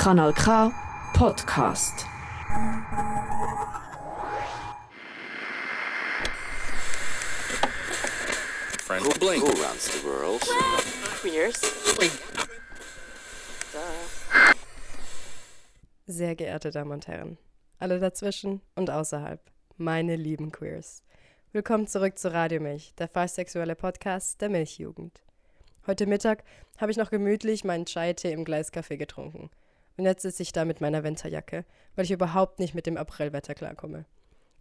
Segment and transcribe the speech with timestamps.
[0.00, 0.72] Kanal K
[1.12, 2.06] Podcast.
[8.78, 9.44] Friend who blink.
[9.44, 10.40] Who runs the world?
[11.20, 11.60] Queers.
[16.06, 17.36] Sehr geehrte Damen und Herren,
[17.78, 19.42] alle dazwischen und außerhalb,
[19.76, 21.02] meine lieben Queers.
[21.52, 23.38] Willkommen zurück zu Radio Milch, der fast
[23.76, 25.20] Podcast der Milchjugend.
[25.86, 26.42] Heute Mittag
[26.78, 29.50] habe ich noch gemütlich meinen Chai-Tee im Gleiscafé getrunken.
[29.96, 33.54] Und jetzt sitze ich da mit meiner Winterjacke, weil ich überhaupt nicht mit dem Aprilwetter
[33.54, 34.06] klarkomme.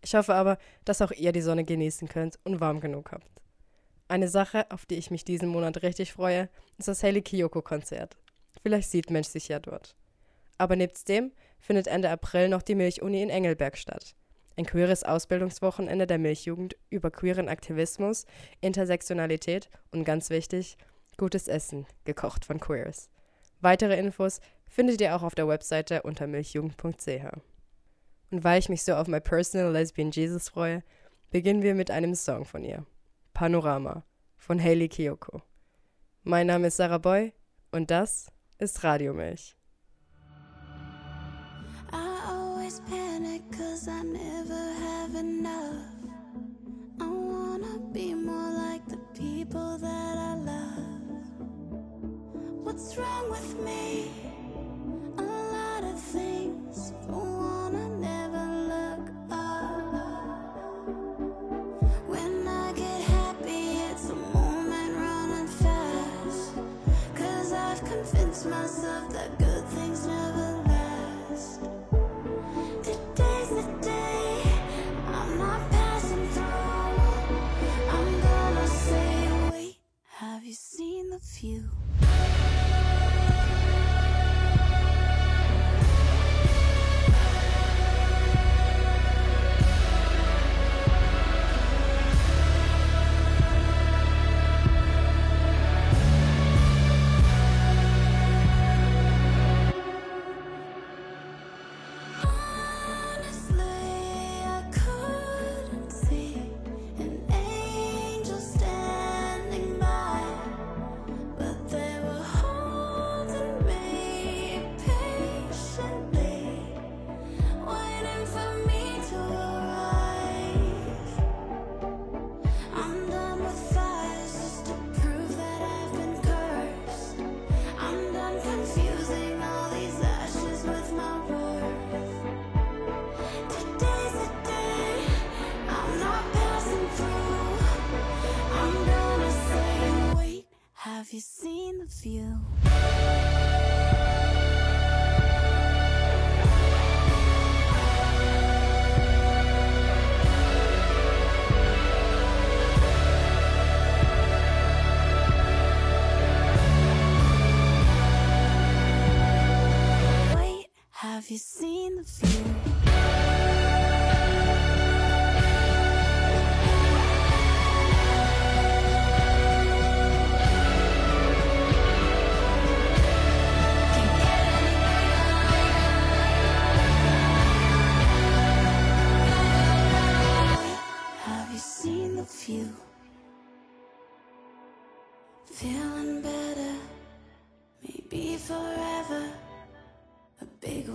[0.02, 3.30] Ich hoffe aber, dass auch ihr die Sonne genießen könnt und warm genug habt.
[4.08, 8.18] Eine Sache, auf die ich mich diesen Monat richtig freue, ist das Hailey Kiyoko-Konzert.
[8.64, 9.96] Vielleicht sieht Mensch sich ja dort.
[10.58, 14.16] Aber nebst dem findet Ende April noch die Milchuni in Engelberg statt.
[14.58, 18.26] Ein queeres Ausbildungswochenende der Milchjugend über queeren Aktivismus,
[18.62, 20.78] Intersektionalität und ganz wichtig,
[21.18, 23.10] gutes Essen, gekocht von Queers.
[23.62, 27.26] Weitere Infos findet ihr auch auf der Webseite unter milchjugend.ch.
[28.32, 30.84] Und weil ich mich so auf My Personal Lesbian Jesus freue,
[31.32, 32.86] beginnen wir mit einem Song von ihr.
[33.34, 34.04] Panorama
[34.38, 35.42] von Hailey Kiyoko.
[36.24, 37.34] Mein Name ist Sarah Boy
[37.72, 38.28] und das
[38.60, 39.56] ist Radiomilch.
[43.52, 45.86] Cause I never have enough.
[47.00, 51.24] I wanna be more like the people that I love.
[52.64, 54.29] What's wrong with me?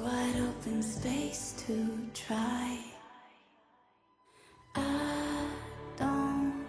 [0.03, 1.75] Wide open space to
[2.15, 2.79] try.
[4.75, 5.47] I
[5.97, 6.65] don't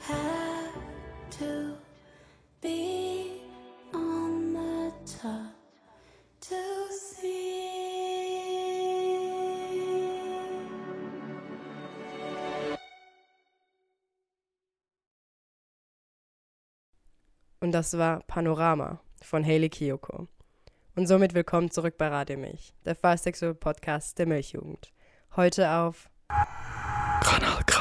[0.00, 0.74] have
[1.38, 1.76] to
[2.60, 3.40] be
[3.92, 5.54] on the top
[6.40, 6.56] to
[6.90, 7.38] see.
[17.60, 20.28] Und das war Panorama von Hailey Kiyoko.
[20.98, 23.24] Und somit willkommen zurück bei Radio Milch, der Fast
[23.60, 24.90] Podcast der Milchjugend.
[25.36, 26.10] Heute auf
[27.20, 27.80] Kanal K.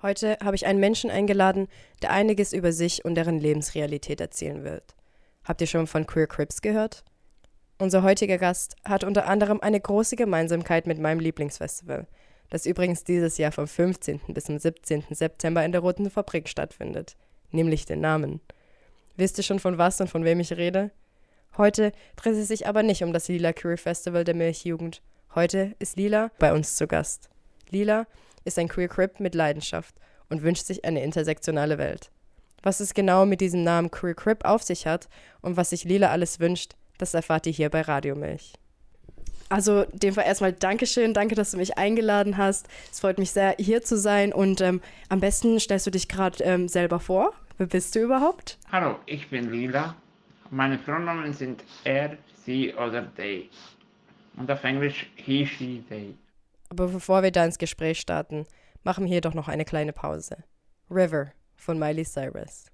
[0.00, 1.66] Heute habe ich einen Menschen eingeladen,
[2.02, 4.94] der einiges über sich und deren Lebensrealität erzählen wird.
[5.42, 7.02] Habt ihr schon von Queer Crips gehört?
[7.78, 12.06] Unser heutiger Gast hat unter anderem eine große Gemeinsamkeit mit meinem Lieblingsfestival,
[12.48, 14.20] das übrigens dieses Jahr vom 15.
[14.28, 15.06] bis zum 17.
[15.10, 17.16] September in der Roten Fabrik stattfindet,
[17.50, 18.40] nämlich den Namen.
[19.16, 20.92] Wisst ihr schon von was und von wem ich rede?
[21.58, 25.00] Heute dreht es sich aber nicht um das Lila Queer Festival der Milchjugend.
[25.34, 27.30] Heute ist Lila bei uns zu Gast.
[27.70, 28.06] Lila
[28.44, 29.94] ist ein Queer Crip mit Leidenschaft
[30.28, 32.10] und wünscht sich eine intersektionale Welt.
[32.62, 35.08] Was es genau mit diesem Namen Queer Crip auf sich hat
[35.40, 38.54] und was sich Lila alles wünscht, Das erfahrt ihr hier bei Radio Milch.
[39.50, 42.68] Also, dem Fall erstmal Dankeschön, danke, dass du mich eingeladen hast.
[42.90, 44.80] Es freut mich sehr, hier zu sein und ähm,
[45.10, 47.34] am besten stellst du dich gerade ähm, selber vor.
[47.58, 48.58] Wer bist du überhaupt?
[48.72, 49.94] Hallo, ich bin Lila.
[50.50, 53.50] Meine Pronomen sind er, sie oder they.
[54.36, 56.14] Und auf Englisch he, she, they.
[56.68, 58.46] Aber bevor wir da ins Gespräch starten,
[58.82, 60.44] machen wir hier doch noch eine kleine Pause.
[60.90, 62.66] River von Miley Cyrus.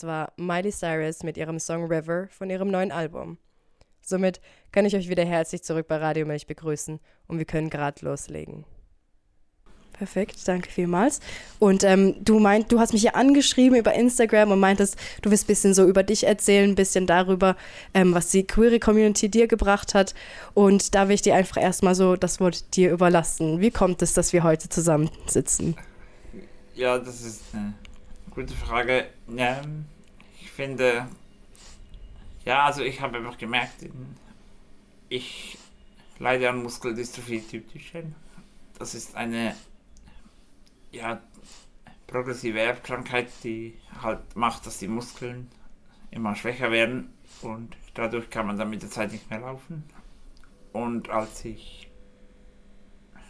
[0.00, 3.36] Das war Miley Cyrus mit ihrem Song River von ihrem neuen Album.
[4.00, 4.40] Somit
[4.72, 8.64] kann ich euch wieder herzlich zurück bei Radio Milch begrüßen und wir können gerade loslegen.
[9.92, 11.20] Perfekt, danke vielmals.
[11.58, 15.44] Und ähm, du meint, du hast mich ja angeschrieben über Instagram und meintest, du willst
[15.44, 17.54] ein bisschen so über dich erzählen, ein bisschen darüber,
[17.92, 20.14] ähm, was die queere Community dir gebracht hat.
[20.54, 23.60] Und da will ich dir einfach erstmal so das Wort dir überlassen.
[23.60, 25.76] Wie kommt es, dass wir heute zusammensitzen?
[26.74, 27.74] Ja, das ist eine
[28.30, 29.08] gute Frage.
[29.28, 29.60] Ja,
[30.40, 31.08] ich finde,
[32.44, 33.84] ja, also ich habe einfach gemerkt,
[35.08, 35.58] ich
[36.18, 37.64] leide an Muskeldystrophie Typ.
[38.78, 39.54] Das ist eine,
[40.90, 41.20] ja,
[42.06, 45.48] progressive Erbkrankheit, die halt macht, dass die Muskeln
[46.10, 49.84] immer schwächer werden und dadurch kann man dann mit der Zeit nicht mehr laufen.
[50.72, 51.90] Und als ich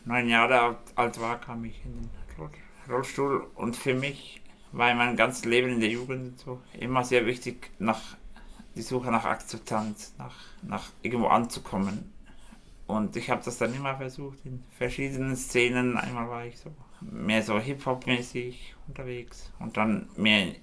[0.05, 2.51] neun Jahre alt, war, kam ich in den Roll-
[2.89, 4.41] Rollstuhl und für mich
[4.73, 8.01] war mein ganzes Leben in der Jugend so immer sehr wichtig, nach
[8.77, 12.13] die Suche nach Akzeptanz, nach, nach irgendwo anzukommen.
[12.87, 15.97] Und ich habe das dann immer versucht in verschiedenen Szenen.
[15.97, 20.55] Einmal war ich so mehr so Hip-Hop-mäßig unterwegs und dann mehr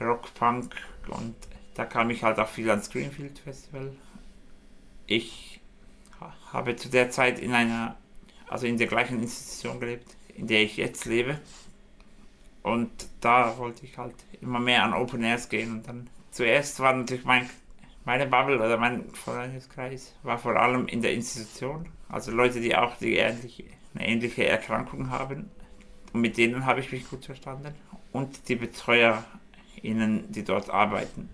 [0.00, 0.74] Rock-Punk
[1.08, 1.34] und
[1.74, 3.92] da kam ich halt auch viel ans Greenfield Festival.
[5.06, 5.60] Ich
[6.20, 7.96] ha- habe zu der Zeit in einer,
[8.48, 11.40] also in der gleichen Institution gelebt, in der ich jetzt lebe.
[12.62, 12.90] Und
[13.20, 17.24] da wollte ich halt immer mehr an Open Airs gehen und dann zuerst war natürlich
[17.24, 17.48] mein,
[18.04, 21.88] meine Bubble oder mein Freundeskreis war vor allem in der Institution.
[22.08, 23.64] Also Leute, die auch die ähnliche,
[23.94, 25.50] eine ähnliche Erkrankung haben.
[26.12, 27.74] Und mit denen habe ich mich gut verstanden.
[28.12, 31.30] Und die BetreuerInnen, die dort arbeiten.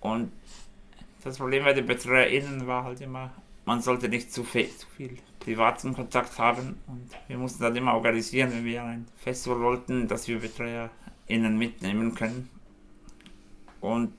[0.00, 0.30] Und
[1.24, 3.32] das Problem bei den BetreuerInnen war halt immer,
[3.64, 7.94] man sollte nicht zu viel, zu viel privaten Kontakt haben und wir mussten dann immer
[7.94, 12.48] organisieren, wenn wir ein Festival wollten, dass wir BetreuerInnen mitnehmen können.
[13.80, 14.12] Und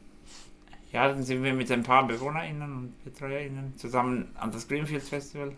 [0.92, 5.54] ja, dann sind wir mit ein paar BewohnerInnen und BetreuerInnen zusammen an das Greenfield Festival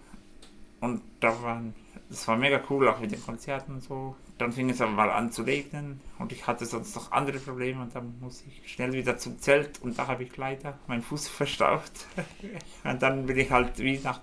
[0.82, 1.74] und da waren,
[2.10, 4.16] das war mega cool, auch mit den Konzerten und so.
[4.38, 7.82] Dann fing es aber mal an zu regnen und ich hatte sonst noch andere Probleme
[7.82, 11.28] und dann muss ich schnell wieder zum Zelt und da habe ich leider meinen Fuß
[11.42, 12.08] verstaucht.
[12.84, 14.22] und dann bin ich halt wie nach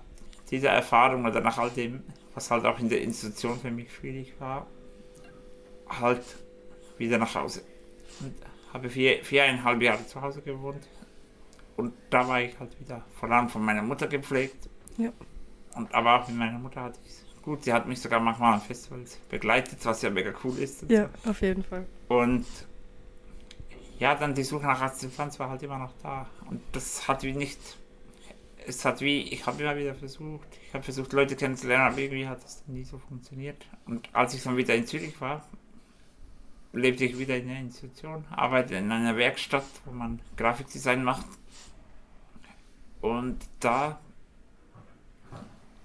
[0.53, 2.03] dieser Erfahrung oder nach all dem,
[2.35, 4.67] was halt auch in der Institution für mich schwierig war,
[5.89, 6.23] halt
[6.99, 7.63] wieder nach Hause.
[8.19, 8.35] Und
[8.71, 10.87] habe vier, viereinhalb Jahre zu Hause gewohnt
[11.75, 14.69] und da war ich halt wieder vor allem von meiner Mutter gepflegt.
[14.97, 15.11] Ja.
[15.75, 17.63] Und aber auch mit meiner Mutter hatte ich es gut.
[17.63, 20.85] Sie hat mich sogar manchmal an Festivals begleitet, was ja mega cool ist.
[20.87, 21.87] Ja, auf jeden Fall.
[22.09, 22.45] Und
[23.97, 26.27] ja, dann die Suche nach Akzeptanz war halt immer noch da.
[26.47, 27.59] Und das hat wie nicht.
[28.67, 32.27] Es hat wie, ich habe immer wieder versucht, ich habe versucht, Leute kennenzulernen, aber irgendwie
[32.27, 33.65] hat das nie so funktioniert.
[33.85, 35.45] Und als ich dann wieder in Zürich war,
[36.71, 41.27] lebte ich wieder in einer Institution, arbeite in einer Werkstatt, wo man Grafikdesign macht.
[43.01, 43.99] Und da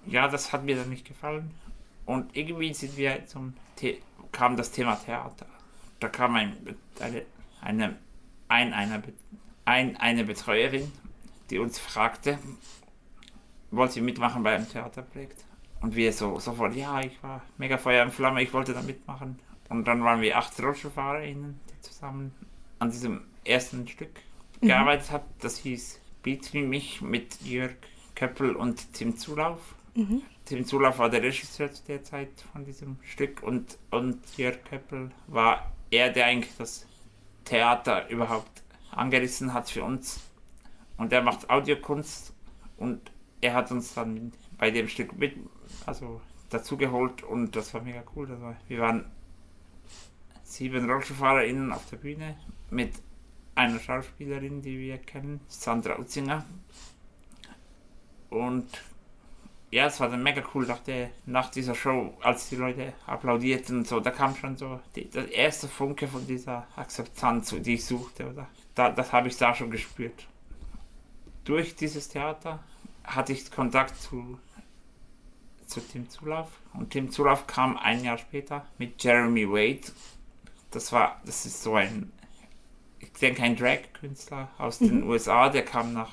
[0.09, 1.51] ja, das hat mir dann nicht gefallen.
[2.05, 5.45] Und irgendwie sind wir zum The kam das Thema Theater.
[5.99, 6.57] Da kam ein,
[6.99, 7.25] eine,
[7.61, 7.95] eine,
[8.47, 9.03] ein, eine,
[9.65, 10.91] ein, eine Betreuerin,
[11.49, 12.39] die uns fragte,
[13.71, 15.45] wollte sie mitmachen bei einem Theaterprojekt.
[15.81, 19.39] Und wir so sofort, ja, ich war mega Feuer in Flamme, ich wollte da mitmachen.
[19.69, 22.33] Und dann waren wir acht RollstuhlfahrerInnen, die zusammen
[22.79, 24.19] an diesem ersten Stück
[24.61, 24.67] mhm.
[24.67, 25.25] gearbeitet haben.
[25.39, 27.75] Das hieß Beat Me Mich mit Jörg
[28.15, 29.75] Köppel und Tim Zulauf.
[29.95, 30.21] Mhm.
[30.45, 35.11] Tim Zulauf war der Regisseur zu der Zeit von diesem Stück und, und Jörg Köppel
[35.27, 36.87] war er, der eigentlich das
[37.45, 40.19] Theater überhaupt angerissen hat für uns.
[40.99, 42.33] Und er macht Audiokunst
[42.77, 45.33] und er hat uns dann bei dem Stück mit,
[45.85, 48.29] also dazugeholt und das war mega cool.
[48.29, 49.05] Also wir waren
[50.43, 52.37] sieben RollstuhlfahrerInnen auf der Bühne
[52.69, 52.93] mit
[53.55, 56.45] einer Schauspielerin, die wir kennen, Sandra Utzinger.
[58.29, 58.67] Und
[59.71, 63.77] ja, es war dann mega cool nach, der, nach dieser Show, als die Leute applaudierten
[63.77, 64.01] und so.
[64.01, 68.29] Da kam schon so die, der erste Funke von dieser Akzeptanz, die ich suchte.
[68.29, 68.47] Oder?
[68.75, 70.27] Da, das habe ich da schon gespürt.
[71.49, 72.59] Durch dieses Theater
[73.03, 74.37] hatte ich Kontakt zu,
[75.65, 76.47] zu Tim Zulauf.
[76.75, 79.91] Und Tim Zulauf kam ein Jahr später mit Jeremy Wade.
[80.69, 82.11] Das war, das ist so ein,
[82.99, 85.09] ich denke, ein Drag-Künstler aus den mhm.
[85.09, 86.11] USA, der kam nach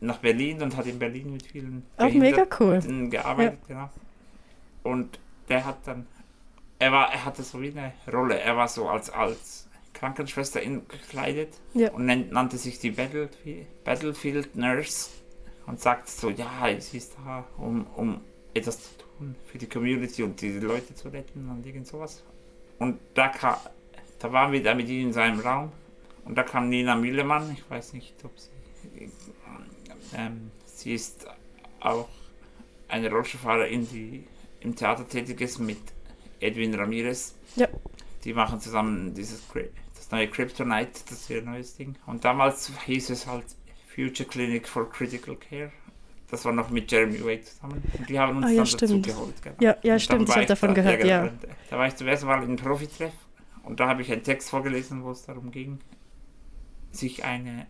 [0.00, 2.80] nach Berlin und hat in Berlin mit vielen Auch mega cool.
[3.10, 3.74] gearbeitet, ja.
[3.74, 3.90] genau.
[4.84, 6.06] Und der hat dann,
[6.78, 9.67] er war, er hatte so wie eine Rolle, er war so als, als
[9.98, 11.90] Krankenschwester in, gekleidet ja.
[11.92, 15.10] und nannte sich die Battlefield, Battlefield Nurse
[15.66, 18.20] und sagte so, ja, sie ist da, um, um
[18.54, 22.22] etwas zu tun für die Community und die Leute zu retten und irgend sowas.
[22.78, 23.56] Und da kam,
[24.18, 25.72] da waren wir da mit ihm in seinem Raum
[26.24, 28.50] und da kam Nina Müllemann, ich weiß nicht, ob sie
[30.16, 31.26] ähm, sie ist
[31.80, 32.08] auch
[32.88, 34.24] eine Rollstuhlfahrerin, die
[34.60, 35.78] im Theater tätig ist mit
[36.40, 37.34] Edwin Ramirez.
[37.56, 37.68] Ja.
[38.24, 39.40] Die machen zusammen dieses
[40.08, 41.94] das neue Kryptonite, das ist ihr neues Ding.
[42.06, 43.44] Und damals hieß es halt
[43.94, 45.70] Future Clinic for Critical Care.
[46.30, 47.82] Das war noch mit Jeremy Wade zusammen.
[47.98, 49.06] Und die haben uns oh, ja, dann stimmt.
[49.06, 49.42] dazu geholt.
[49.42, 49.56] Genau.
[49.60, 51.26] Ja, ja stimmt, ich habe davon da, gehört, ja.
[51.26, 51.54] Genau.
[51.70, 53.12] Da war ich zum ersten Mal in Profitreff
[53.64, 55.78] und da habe ich einen Text vorgelesen, wo es darum ging,
[56.90, 57.66] sich eine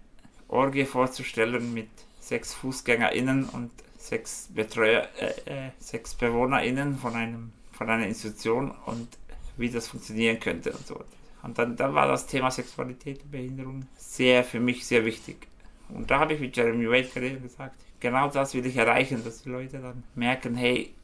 [0.48, 1.88] Orgie vorzustellen mit
[2.20, 9.08] sechs FußgängerInnen und sechs Betreuer, äh, äh, sechs BewohnerInnen von einem von einer Institution und
[9.56, 11.04] wie das funktionieren könnte und so.
[11.42, 15.48] Und dann, dann war das Thema Sexualität und Behinderung sehr für mich sehr wichtig.
[15.88, 19.22] Und da habe ich mit Jeremy Wade geredet und gesagt, genau das will ich erreichen,
[19.24, 20.94] dass die Leute dann merken, hey,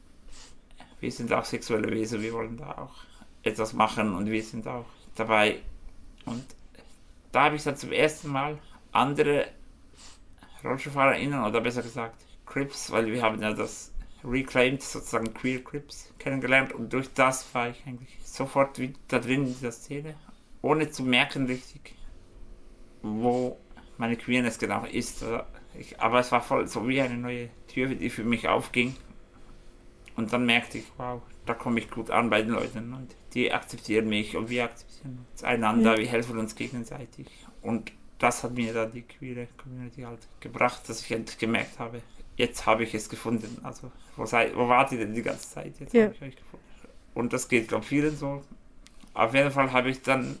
[0.99, 2.93] wir sind auch sexuelle Wesen, wir wollen da auch
[3.43, 5.59] etwas machen und wir sind auch dabei.
[6.25, 6.43] Und
[7.31, 8.57] da habe ich dann zum ersten Mal
[8.91, 9.47] andere
[10.63, 16.73] RollstuhlfahrerInnen oder besser gesagt Crips, weil wir haben ja das Reclaimed, sozusagen Queer Crips kennengelernt
[16.73, 20.15] und durch das war ich eigentlich sofort wieder da drin in dieser Szene,
[20.65, 21.93] ohne zu merken richtig,
[23.03, 23.59] wo
[23.97, 25.23] meine Queerness genau ist.
[25.77, 28.95] Ich, aber es war voll so wie eine neue Tür, die für mich aufging.
[30.15, 33.51] Und dann merkte ich, wow, da komme ich gut an bei den Leuten und die
[33.51, 35.99] akzeptieren mich und wir akzeptieren uns einander, ja.
[35.99, 37.27] wir helfen uns gegenseitig.
[37.61, 42.01] Und das hat mir dann die queere Community halt gebracht, dass ich endlich gemerkt habe,
[42.37, 43.59] jetzt habe ich es gefunden.
[43.61, 45.79] Also, wo, sei, wo wart ihr denn die ganze Zeit?
[45.79, 46.05] Jetzt ja.
[46.05, 46.65] habe ich euch gefunden.
[47.13, 48.43] Und das geht, glaube ich, vielen so.
[49.13, 50.39] Auf jeden Fall habe ich dann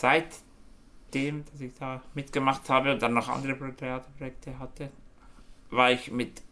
[0.00, 4.90] seitdem, dass ich da mitgemacht habe und dann noch andere Theaterprojekte hatte,
[5.70, 6.42] war ich mit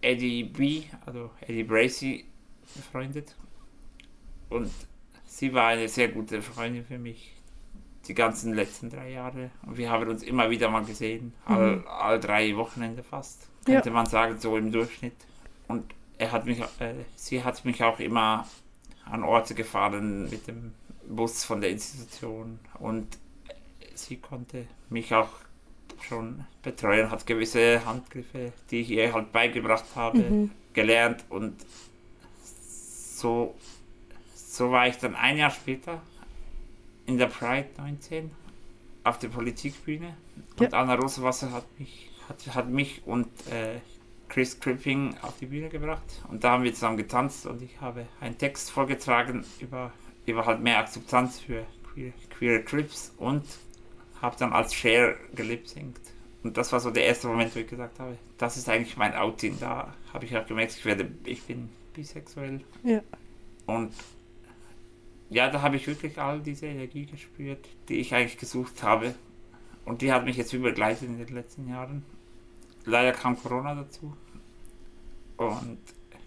[0.00, 2.24] Eddie B., also Eddie Bracy,
[2.74, 3.34] befreundet.
[4.48, 4.70] Und
[5.24, 7.32] sie war eine sehr gute Freundin für mich
[8.06, 9.50] die ganzen letzten drei Jahre.
[9.66, 13.94] Und wir haben uns immer wieder mal gesehen, all, all drei Wochenende fast, könnte Ja.
[13.94, 15.16] man sagen, so im Durchschnitt.
[15.68, 18.46] Und er hat mich, äh, sie hat mich auch immer
[19.04, 20.72] an Orte gefahren mit dem
[21.08, 22.58] Bus von der Institution.
[22.78, 23.18] Und
[23.94, 25.30] sie konnte mich auch
[26.02, 31.24] schon betreuen, hat gewisse Handgriffe, die ich ihr halt beigebracht habe, gelernt.
[31.28, 31.54] Und
[32.42, 33.54] so,
[34.34, 36.00] so war ich dann ein Jahr später
[37.06, 38.30] in der Pride 19
[39.04, 40.16] auf der Politikbühne.
[40.58, 43.80] Und Anna Rosenwasser hat mich, hat, hat mich und äh,
[44.28, 46.22] Chris Cripping auf die Bühne gebracht.
[46.28, 49.92] Und da haben wir zusammen getanzt und ich habe einen Text vorgetragen über,
[50.28, 53.44] über halt mehr Akzeptanz für queer, queer Crips und
[54.20, 56.00] habe dann als Cher gelipsingt.
[56.42, 59.14] Und das war so der erste Moment, wo ich gesagt habe, das ist eigentlich mein
[59.14, 59.58] Outing.
[59.60, 62.60] Da habe ich auch gemerkt, ich, werde, ich bin bisexuell.
[62.84, 63.02] Ja.
[63.66, 63.92] Und
[65.30, 69.14] ja, da habe ich wirklich all diese Energie gespürt, die ich eigentlich gesucht habe.
[69.84, 72.04] Und die hat mich jetzt begleitet in den letzten Jahren.
[72.84, 74.16] Leider kam Corona dazu.
[75.36, 75.78] Und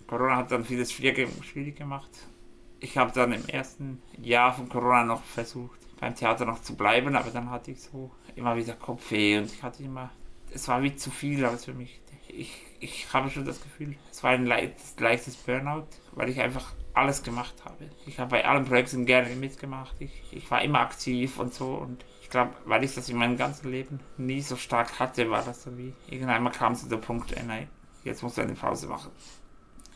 [0.07, 2.09] Corona hat dann vieles schwierig, schwierig gemacht.
[2.83, 7.15] Ich habe dann im ersten Jahr von Corona noch versucht, beim Theater noch zu bleiben,
[7.15, 10.09] aber dann hatte ich so immer wieder Kopfweh und ich hatte immer,
[10.51, 12.01] es war wie zu viel alles für mich.
[12.27, 16.73] Ich, ich habe schon das Gefühl, es war ein leichtes, leichtes Burnout, weil ich einfach
[16.95, 17.87] alles gemacht habe.
[18.07, 22.03] Ich habe bei allen Projekten gerne mitgemacht, ich, ich war immer aktiv und so und
[22.23, 25.61] ich glaube, weil ich das in meinem ganzen Leben nie so stark hatte, war das
[25.61, 27.69] so wie, irgendwann kam zu der Punkt, ey, nein,
[28.03, 29.11] jetzt musst du eine Pause machen.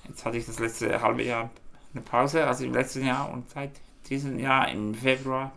[0.07, 1.49] Jetzt hatte ich das letzte halbe Jahr
[1.95, 3.71] eine Pause, also im letzten Jahr und seit
[4.09, 5.51] diesem Jahr im Februar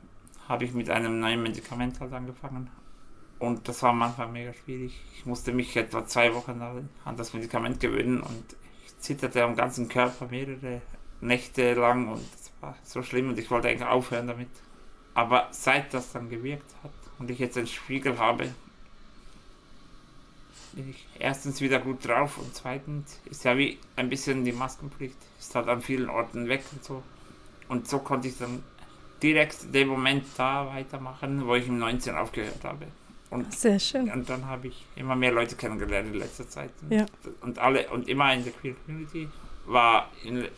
[0.48, 2.70] habe ich mit einem neuen Medikament halt angefangen.
[3.38, 5.00] Und das war am Anfang mega schwierig.
[5.14, 6.60] Ich musste mich etwa zwei Wochen
[7.04, 10.80] an das Medikament gewöhnen und ich zitterte am ganzen Körper mehrere
[11.20, 14.48] Nächte lang und es war so schlimm und ich wollte eigentlich aufhören damit.
[15.14, 18.48] Aber seit das dann gewirkt hat und ich jetzt einen Spiegel habe,
[20.72, 25.16] bin ich erstens wieder gut drauf und zweitens ist ja wie ein bisschen die Maskenpflicht,
[25.38, 27.02] ist halt an vielen Orten weg und so.
[27.68, 28.62] Und so konnte ich dann
[29.22, 32.86] direkt den Moment da weitermachen, wo ich im 19 aufgehört habe.
[33.30, 34.10] Und, Sehr schön.
[34.10, 36.70] und dann habe ich immer mehr Leute kennengelernt in letzter Zeit.
[36.82, 37.06] Und, Ja.
[37.42, 39.28] und alle und immer in der Queer Community
[39.66, 40.48] war in,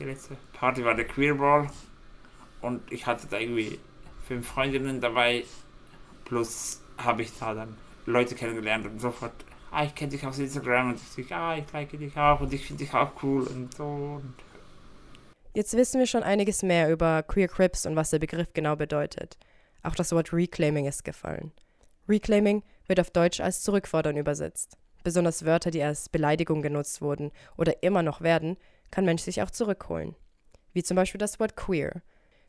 [0.00, 1.70] die letzte Party war der Queer Ball
[2.60, 3.78] und ich hatte da irgendwie
[4.26, 5.44] fünf Freundinnen dabei
[6.24, 7.76] plus habe ich da dann
[8.06, 9.32] Leute kennengelernt und sofort
[9.70, 12.66] ah ich kenne dich aus Instagram und ich ah ich like dich auch und ich
[12.66, 14.20] finde dich auch cool und so
[15.54, 19.36] Jetzt wissen wir schon einiges mehr über Queer Crips und was der Begriff genau bedeutet.
[19.82, 21.52] Auch das Wort Reclaiming ist gefallen.
[22.08, 24.78] Reclaiming wird auf Deutsch als Zurückfordern übersetzt.
[25.04, 28.56] Besonders Wörter, die als Beleidigung genutzt wurden oder immer noch werden,
[28.90, 30.14] kann Mensch sich auch zurückholen.
[30.72, 32.00] Wie zum Beispiel das Wort queer.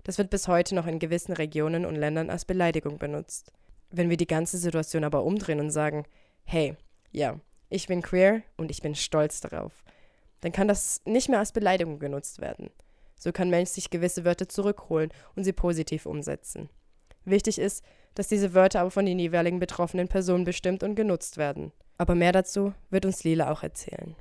[0.04, 3.52] Das wird bis heute noch in gewissen Regionen und Ländern als Beleidigung benutzt.
[3.95, 6.06] Wenn wir die ganze Situation aber umdrehen und sagen,
[6.45, 6.75] hey,
[7.12, 9.84] ja, ich bin queer und ich bin stolz darauf,
[10.41, 12.71] dann kann das nicht mehr als Beleidigung genutzt werden.
[13.15, 16.69] So kann Mensch sich gewisse Wörter zurückholen und sie positiv umsetzen.
[17.23, 21.71] Wichtig ist, dass diese Wörter aber von den jeweiligen betroffenen Personen bestimmt und genutzt werden.
[21.99, 24.15] Aber mehr dazu wird uns Lila auch erzählen.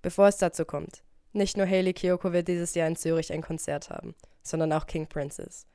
[0.00, 1.02] Bevor es dazu kommt,
[1.34, 5.06] nicht nur Hayley Kiyoko wird dieses Jahr in Zürich ein Konzert haben, sondern auch King
[5.06, 5.66] Princess.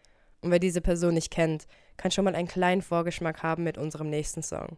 [0.41, 1.67] Und wer diese Person nicht kennt,
[1.97, 4.77] kann schon mal einen kleinen Vorgeschmack haben mit unserem nächsten Song.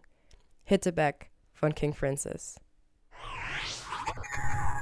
[0.63, 2.60] Hit It Back von King Princess.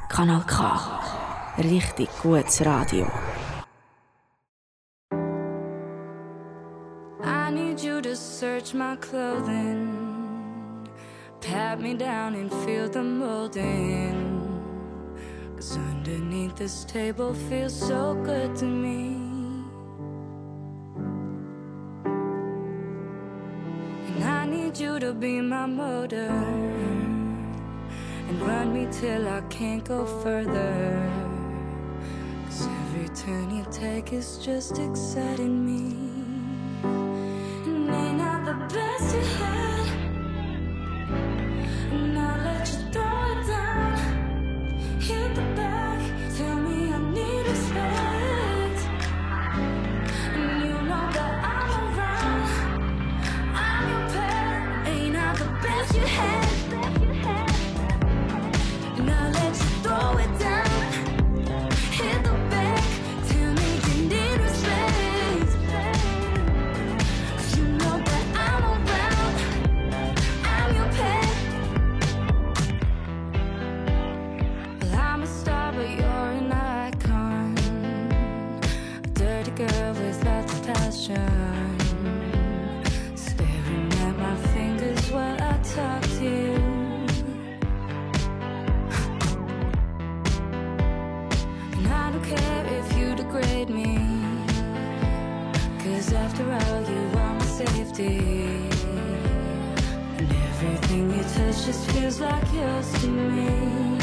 [0.10, 1.56] Kanal K.
[1.58, 3.08] Richtig gutes Radio.
[7.24, 10.88] I need you to search my clothing,
[11.40, 14.42] pat me down and feel the molding.
[15.56, 19.21] Cause underneath this table feels so good to me.
[25.12, 26.30] To be my motor
[28.30, 31.12] and run me till I can't go further.
[32.46, 36.11] Cause every turn you take is just exciting me.
[83.16, 86.54] Staring at my fingers while I talk to you.
[91.78, 93.98] And I don't care if you degrade me.
[95.84, 98.18] Cause after all, you are my safety.
[100.18, 104.01] And everything you touch just feels like yours to me.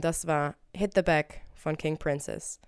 [0.00, 2.58] Und das war Hit the Back von King Princess.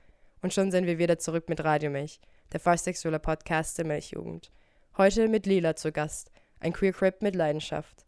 [0.43, 2.21] Und schon sind wir wieder zurück mit Radio Milch,
[2.53, 4.53] der fast-sexuelle Podcast der Milchjugend.
[4.99, 8.05] Heute mit Lila zu Gast, ein Queer Crip mit Leidenschaft.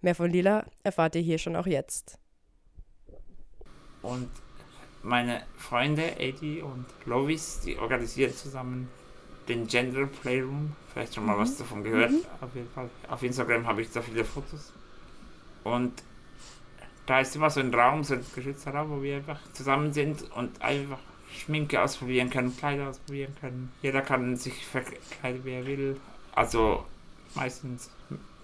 [0.00, 2.18] Mehr von Lila erfahrt ihr hier schon auch jetzt.
[4.00, 4.30] Und
[5.02, 8.88] meine Freunde Eddie und Lovis, die organisieren zusammen
[9.48, 10.74] den Gender Playroom.
[10.94, 12.12] Vielleicht schon mal was davon gehört.
[12.40, 12.88] Auf jeden Fall.
[13.10, 14.72] Auf Instagram habe ich da viele Fotos.
[15.62, 15.92] Und
[17.06, 20.30] da ist immer so ein Raum, so ein geschützter Raum, wo wir einfach zusammen sind
[20.32, 20.98] und einfach
[21.32, 23.72] Schminke ausprobieren können, Kleider ausprobieren können.
[23.82, 26.00] Jeder kann sich verkleiden, wie er will.
[26.34, 26.84] Also
[27.34, 27.90] meistens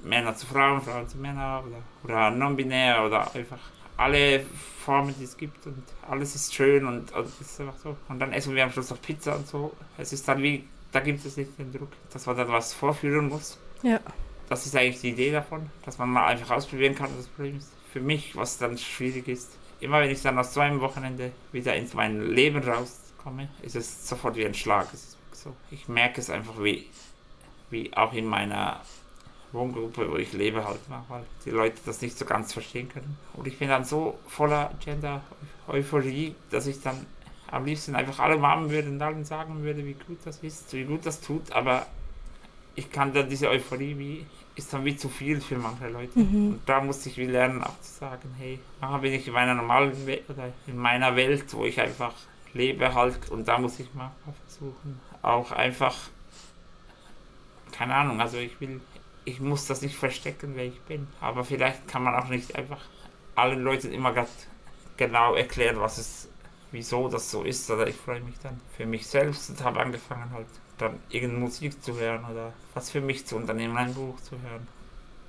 [0.02, 3.58] Männer zu Frauen, Frauen zu Männern oder, oder non-binär oder einfach
[3.96, 4.44] alle
[4.84, 7.96] Formen, die es gibt und alles ist schön und, und es ist einfach so.
[8.08, 9.72] Und dann essen wir am Schluss noch Pizza und so.
[9.98, 13.28] Es ist dann wie, da gibt es nicht den Druck, dass man dann was vorführen
[13.28, 13.58] muss.
[13.82, 14.00] Ja.
[14.48, 17.10] Das ist eigentlich die Idee davon, dass man mal einfach ausprobieren kann.
[17.16, 19.50] Das Problem ist für mich, was dann schwierig ist.
[19.80, 24.08] Immer wenn ich dann aus so einem Wochenende wieder ins mein Leben rauskomme, ist es
[24.08, 24.88] sofort wie ein Schlag.
[25.32, 25.54] So.
[25.70, 26.86] Ich merke es einfach wie,
[27.70, 28.80] wie auch in meiner
[29.52, 33.16] Wohngruppe, wo ich lebe, halt manchmal die Leute das nicht so ganz verstehen können.
[33.34, 37.06] Und ich bin dann so voller Gender-Euphorie, dass ich dann
[37.50, 40.84] am liebsten einfach alle umarmen würde und allen sagen würde, wie gut das ist, wie
[40.84, 41.86] gut das tut, aber
[42.74, 44.26] ich kann dann diese Euphorie wie
[44.58, 46.18] ist dann wie zu viel für manche Leute.
[46.18, 49.54] Und da musste ich wie lernen, auch zu sagen, hey, manchmal bin ich in meiner
[49.54, 52.12] normalen Welt oder in meiner Welt, wo ich einfach
[52.54, 55.94] lebe halt und da muss ich manchmal versuchen, auch einfach,
[57.72, 58.80] keine Ahnung, also ich will,
[59.24, 62.80] ich muss das nicht verstecken, wer ich bin, aber vielleicht kann man auch nicht einfach
[63.34, 64.28] allen Leuten immer grad
[64.96, 66.28] genau erklären, was es,
[66.72, 70.30] wieso das so ist, oder ich freue mich dann für mich selbst und habe angefangen
[70.32, 74.40] halt dann irgendeine Musik zu hören oder was für mich zu unternehmen, ein Buch zu
[74.40, 74.66] hören.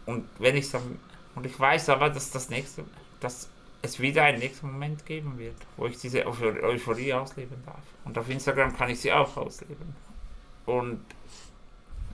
[0.05, 0.99] Und wenn ich dann,
[1.35, 2.83] und ich weiß aber, dass das nächste,
[3.19, 3.49] dass
[3.81, 7.83] es wieder einen nächsten Moment geben wird, wo ich diese Euphor- Euphorie ausleben darf.
[8.05, 9.95] Und auf Instagram kann ich sie auch ausleben.
[10.65, 10.99] Und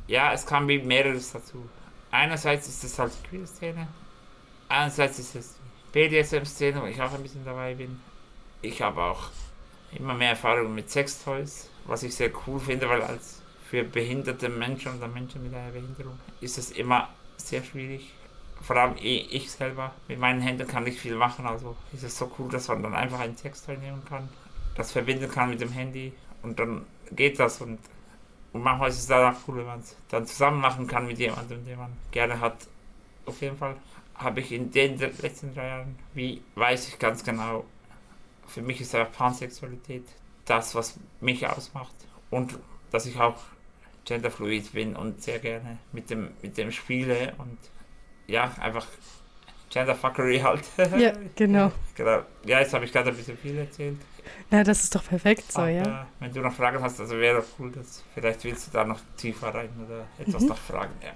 [0.08, 1.67] ja, es kam wie mehreres dazu.
[2.12, 3.88] Einerseits ist es halt die Queer-Szene,
[4.69, 5.56] einerseits ist es
[5.93, 8.00] die BDSM-Szene, wo ich auch ein bisschen dabei bin.
[8.62, 9.30] Ich habe auch
[9.93, 14.98] immer mehr Erfahrung mit Sextoys, was ich sehr cool finde, weil als für behinderte Menschen
[14.98, 18.13] oder Menschen mit einer Behinderung ist es immer sehr schwierig.
[18.62, 22.17] Vor allem ich ich selber, mit meinen Händen kann ich viel machen, also ist es
[22.17, 24.30] so cool, dass man dann einfach ein Sextoy nehmen kann,
[24.76, 27.80] das verbinden kann mit dem Handy und dann geht das und,
[28.54, 31.19] und manchmal ist es dann auch cool, wenn man es dann zusammen machen kann mit
[31.19, 32.67] jemandem, den man gerne hat.
[33.26, 33.76] Auf jeden Fall
[34.15, 37.65] habe ich in den letzten drei Jahren, wie weiß ich ganz genau,
[38.48, 40.06] für mich ist einfach Pansexualität
[40.46, 41.94] das, was mich ausmacht.
[42.30, 42.58] Und
[42.92, 43.36] dass ich auch
[44.06, 47.58] genderfluid bin und sehr gerne mit dem, mit dem spiele und
[48.28, 48.86] ja, einfach
[49.70, 50.64] Genderfuckery halt.
[50.98, 51.72] Ja, genau.
[51.96, 52.22] genau.
[52.46, 53.98] Ja, jetzt habe ich gerade ein bisschen viel erzählt.
[54.50, 56.08] Na, das ist doch perfekt so, Aber ja.
[56.20, 59.00] Wenn du noch Fragen hast, also wäre doch cool, dass vielleicht willst du da noch
[59.18, 60.50] tiefer rein oder etwas Mhm.
[60.50, 60.94] noch fragen.
[61.04, 61.12] Ja.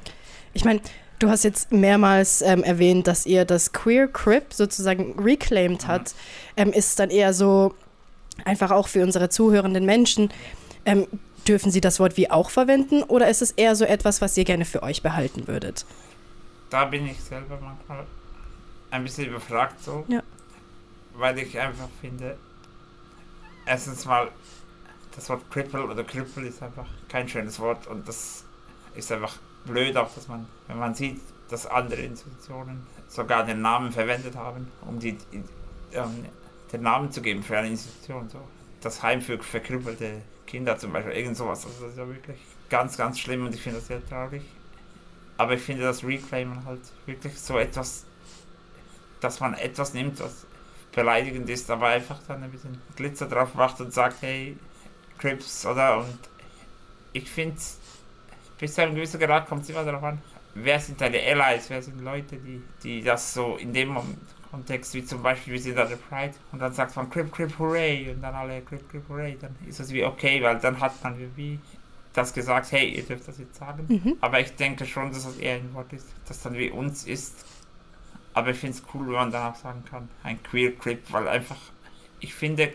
[0.53, 0.81] Ich meine,
[1.19, 6.13] du hast jetzt mehrmals ähm, erwähnt, dass ihr das Queer Crip sozusagen reclaimed hat.
[6.57, 7.73] Ähm, ist dann eher so,
[8.45, 10.29] einfach auch für unsere zuhörenden Menschen,
[10.85, 11.07] ähm,
[11.47, 14.45] dürfen sie das Wort wie auch verwenden oder ist es eher so etwas, was ihr
[14.45, 15.85] gerne für euch behalten würdet?
[16.69, 18.05] Da bin ich selber manchmal
[18.91, 20.05] ein bisschen überfragt so.
[20.07, 20.21] Ja.
[21.13, 22.37] Weil ich einfach finde,
[23.65, 24.29] erstens mal,
[25.15, 28.45] das Wort Cripple oder Cripple ist einfach kein schönes Wort und das
[28.95, 33.91] ist einfach blöd auch, dass man, wenn man sieht, dass andere Institutionen sogar den Namen
[33.91, 35.17] verwendet haben, um die,
[35.93, 36.25] ähm,
[36.71, 38.29] den Namen zu geben für eine Institution.
[38.29, 38.39] So.
[38.81, 41.65] Das Heim für verkrüppelte Kinder zum Beispiel, irgend sowas.
[41.65, 42.37] Also das ist ja wirklich
[42.69, 44.43] ganz, ganz schlimm und ich finde das sehr traurig.
[45.37, 48.05] Aber ich finde das Reclaimen halt wirklich so etwas,
[49.21, 50.45] dass man etwas nimmt, was
[50.91, 54.57] beleidigend ist, aber einfach dann ein bisschen Glitzer drauf macht und sagt, hey,
[55.17, 55.99] Crips, oder?
[55.99, 56.19] Und
[57.13, 57.57] ich finde,
[58.59, 60.21] bis zu einem gewissen Grad kommt es immer darauf an,
[60.55, 63.97] wer sind deine Allies, wer sind Leute, die, die das so in dem
[64.51, 67.31] Mom- Kontext, wie zum Beispiel, wir sind an der Pride und dann sagt man Crip,
[67.31, 70.79] Crip, Hooray und dann alle Crip, Crip, Hooray, dann ist das wie okay, weil dann
[70.79, 71.59] hat man wie
[72.13, 73.85] das gesagt, hey, ihr dürft das jetzt sagen.
[73.87, 74.17] Mhm.
[74.21, 77.45] Aber ich denke schon, dass das eher ein Wort ist, das dann wie uns ist.
[78.33, 81.57] Aber ich finde es cool, wenn man danach sagen kann, ein Queer Crip, weil einfach,
[82.19, 82.73] ich finde,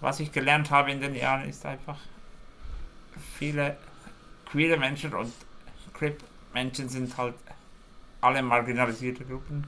[0.00, 1.98] was ich gelernt habe in den Jahren, ist einfach,
[3.38, 3.76] viele
[4.50, 5.32] queere Menschen und
[5.94, 7.34] Crip-Menschen sind halt
[8.20, 9.64] alle marginalisierte Gruppen.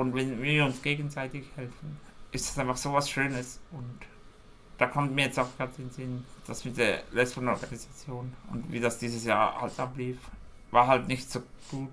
[0.00, 1.98] Und wenn wir uns gegenseitig helfen,
[2.32, 3.60] ist das einfach so was Schönes.
[3.70, 3.98] Und
[4.78, 8.80] da kommt mir jetzt auch gerade in den Sinn, das mit der Lesbenorganisation und wie
[8.80, 10.16] das dieses Jahr halt ablief,
[10.70, 11.92] war halt nicht so gut.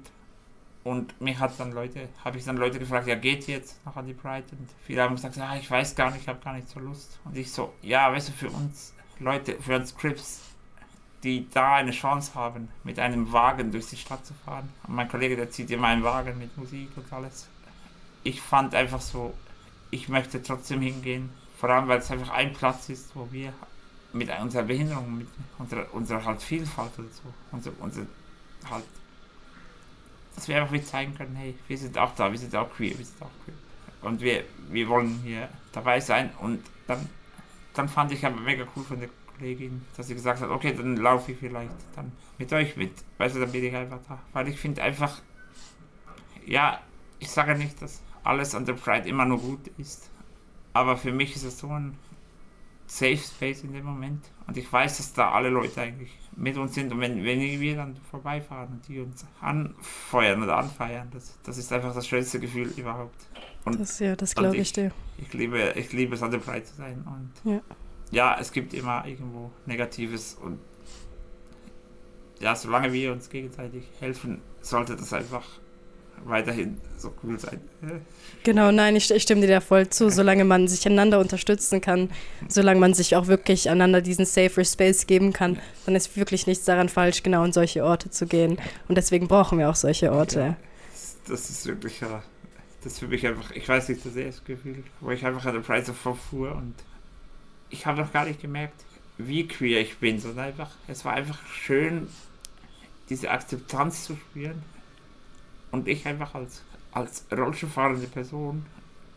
[0.85, 4.07] Und mich hat dann Leute, habe ich dann Leute gefragt, ja geht jetzt noch an
[4.07, 4.45] die Pride?
[4.51, 7.19] Und viele haben gesagt, ja ich weiß gar nicht, ich habe gar nicht so Lust.
[7.25, 10.43] Und ich so, ja weißt du, für uns Leute, für uns Crips,
[11.23, 14.69] die da eine Chance haben, mit einem Wagen durch die Stadt zu fahren.
[14.87, 17.49] Und mein Kollege, der zieht immer einen Wagen mit Musik und alles.
[18.27, 19.33] Ich fand einfach so,
[19.89, 23.53] ich möchte trotzdem hingehen, vor allem weil es einfach ein Platz ist, wo wir
[24.11, 28.01] mit unserer Behinderung, mit unserer, unserer halt Vielfalt oder so, unser, unser
[28.69, 28.83] halt,
[30.35, 32.97] dass wir einfach wie zeigen können, hey, wir sind auch da, wir sind auch queer,
[32.97, 33.55] wir sind auch queer.
[34.01, 37.07] Und wir, wir wollen hier dabei sein und dann,
[37.75, 40.97] dann fand ich aber mega cool von der Kollegin, dass sie gesagt hat, okay, dann
[40.97, 42.91] laufe ich vielleicht dann mit euch mit.
[43.19, 44.19] Weißt du, dann bin ich einfach da.
[44.33, 45.21] Weil ich finde einfach,
[46.45, 46.81] ja,
[47.19, 50.09] ich sage nicht, dass alles an der Pride immer nur gut ist.
[50.73, 51.97] Aber für mich ist es so ein
[52.85, 54.23] Safe Space in dem Moment.
[54.47, 56.91] Und ich weiß, dass da alle Leute eigentlich mit uns sind.
[56.93, 61.73] Und wenn, wenn wir dann vorbeifahren und die uns anfeuern oder anfeiern, das, das ist
[61.73, 63.27] einfach das schönste Gefühl überhaupt.
[63.65, 64.91] Und Das, ja, das glaube ich ich- dir.
[65.17, 67.03] ich liebe, ich liebe es an der Pride zu sein.
[67.05, 67.61] Und Ja.
[68.11, 70.59] ja, es gibt immer irgendwo Negatives und
[72.39, 75.43] ja, solange wir uns gegenseitig helfen, sollte das einfach
[76.25, 77.61] weiterhin so cool sein.
[78.43, 80.09] Genau, nein, ich, ich stimme dir da voll zu.
[80.09, 82.09] Solange man sich einander unterstützen kann,
[82.47, 86.65] solange man sich auch wirklich einander diesen safer Space geben kann, dann ist wirklich nichts
[86.65, 88.57] daran falsch, genau in solche Orte zu gehen.
[88.87, 90.55] Und deswegen brauchen wir auch solche Orte.
[90.91, 92.23] Das, das ist wirklich, ja,
[92.83, 95.61] das ist für mich einfach, ich weiß nicht, das erste Gefühl, wo ich einfach an
[95.61, 96.75] der so vorfuhr und
[97.69, 98.85] ich habe noch gar nicht gemerkt,
[99.17, 102.07] wie queer ich bin, sondern einfach, es war einfach schön,
[103.09, 104.61] diese Akzeptanz zu spüren
[105.71, 108.65] und ich einfach als, als Rollstuhlfahrende Person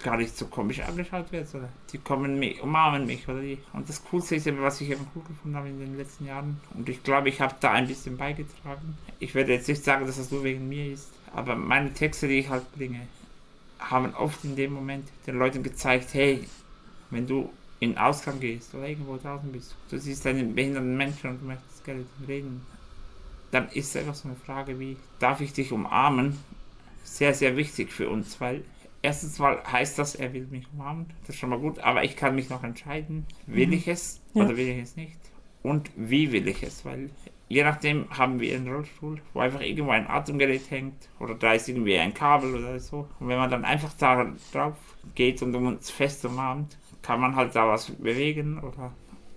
[0.03, 3.59] gar nicht so komisch angeschaut werde, sondern die kommen mich, umarmen mich oder die.
[3.73, 6.61] Und das Coolste ist eben, was ich eben cool gefunden habe in den letzten Jahren.
[6.75, 8.97] Und ich glaube, ich habe da ein bisschen beigetragen.
[9.19, 12.39] Ich werde jetzt nicht sagen, dass das nur wegen mir ist, aber meine Texte, die
[12.39, 13.01] ich halt bringe,
[13.79, 16.47] haben oft in dem Moment den Leuten gezeigt, hey,
[17.11, 21.31] wenn du in den Ausgang gehst oder irgendwo draußen bist, du siehst einen behinderten Menschen
[21.31, 22.67] und möchtest gerne mit ihm reden,
[23.51, 26.37] dann ist einfach so eine Frage wie, darf ich dich umarmen?
[27.03, 28.63] Sehr, sehr wichtig für uns, weil
[29.03, 32.17] erstens mal heißt das, er will mich umarmen, das ist schon mal gut, aber ich
[32.17, 34.45] kann mich noch entscheiden, will ich es Ja.
[34.45, 35.17] oder will ich es nicht?
[35.63, 37.11] Und wie will ich es, weil
[37.49, 41.69] je nachdem haben wir einen Rollstuhl, wo einfach irgendwo ein Atemgerät hängt oder da ist
[41.69, 43.09] irgendwie ein Kabel oder so.
[43.19, 44.77] Und wenn man dann einfach da drauf
[45.15, 48.93] geht und um uns fest umarmt, kann man halt da was bewegen oder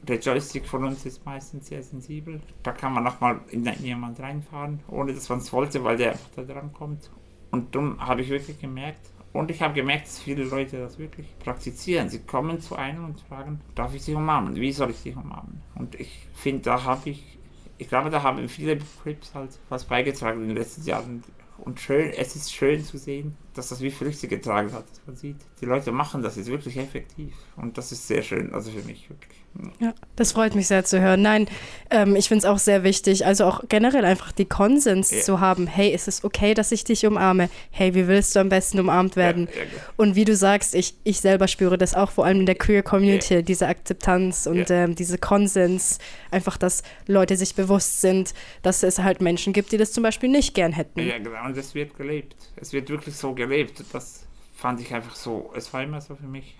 [0.08, 2.42] der Joystick von uns ist meistens sehr sensibel.
[2.62, 6.30] Da kann man nochmal in jemand reinfahren, ohne dass man es wollte, weil der einfach
[6.36, 7.10] da dran kommt.
[7.52, 11.28] Und dann habe ich wirklich gemerkt, und ich habe gemerkt, dass viele Leute das wirklich
[11.40, 12.08] praktizieren.
[12.08, 14.56] Sie kommen zu einem und fragen, darf ich dich umarmen?
[14.56, 15.62] Wie soll ich dich umarmen?
[15.74, 17.40] Und ich finde, da habe ich,
[17.80, 21.24] ich glaube, da haben viele Crips halt was beigetragen in den letzten Jahren.
[21.58, 24.86] Und schön, es ist schön zu sehen, dass das wie Früchte getragen hat.
[25.06, 27.34] Man sieht, die Leute machen das jetzt wirklich effektiv.
[27.56, 29.40] Und das ist sehr schön, also für mich wirklich.
[29.80, 31.22] Ja, das freut mich sehr zu hören.
[31.22, 31.48] Nein,
[31.92, 35.22] ähm, ich finde es auch sehr wichtig, also auch generell einfach die Konsens Ja.
[35.22, 35.68] zu haben.
[35.68, 37.50] Hey, ist es okay, dass ich dich umarme?
[37.70, 39.48] Hey, wie willst du am besten umarmt werden?
[39.52, 39.82] Ja, ja, genau.
[39.98, 42.82] Und wie du sagst, ich, ich selber spüre das auch vor allem in der Queer
[42.82, 46.00] Community, diese Akzeptanz und ähm, diese Konsens,
[46.32, 50.30] einfach, dass Leute sich bewusst sind, dass es halt Menschen gibt, die das zum Beispiel
[50.30, 51.00] nicht gern hätten.
[51.02, 52.36] Ja, genau, und es wird gelebt.
[52.64, 53.84] Es wird wirklich so gelebt.
[53.92, 56.58] Das fand ich einfach so, es war immer so für mich,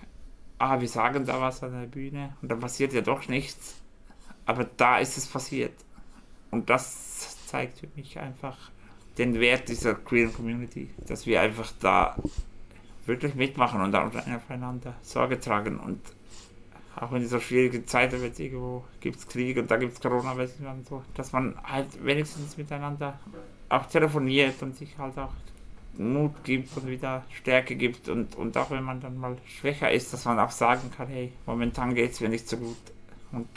[0.58, 3.82] ah, wir sagen da was an der Bühne und dann passiert ja doch nichts.
[4.46, 5.72] Aber da ist es passiert.
[6.52, 8.58] Und das zeigt für mich einfach
[9.18, 12.18] den Wert dieser queeren Community, dass wir einfach da
[13.06, 16.02] wirklich mitmachen und aufeinander Sorge tragen und
[16.98, 20.02] auch in dieser schwierigen Zeit, wenn es irgendwo gibt es Krieg und da gibt es
[20.02, 23.18] Corona, weiß ich so, dass man halt wenigstens miteinander
[23.70, 25.32] auch telefoniert und sich halt auch
[25.98, 30.12] Mut gibt und wieder Stärke gibt und, und auch wenn man dann mal schwächer ist,
[30.14, 32.78] dass man auch sagen kann, hey, momentan geht es mir nicht so gut.
[33.32, 33.48] Und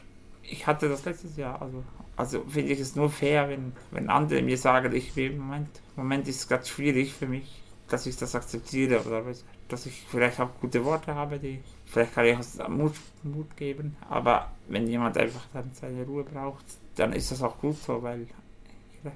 [0.43, 1.83] ich hatte das letztes Jahr, also,
[2.17, 5.69] also finde ich es nur fair, wenn, wenn andere mir sagen, ich bin im Moment,
[5.97, 9.23] im Moment ist es gerade schwierig für mich, dass ich das akzeptiere oder
[9.69, 13.97] dass ich vielleicht auch gute Worte habe, die vielleicht kann ich auch Mut, Mut geben,
[14.09, 16.65] aber wenn jemand einfach dann seine Ruhe braucht,
[16.97, 18.27] dann ist das auch gut so, weil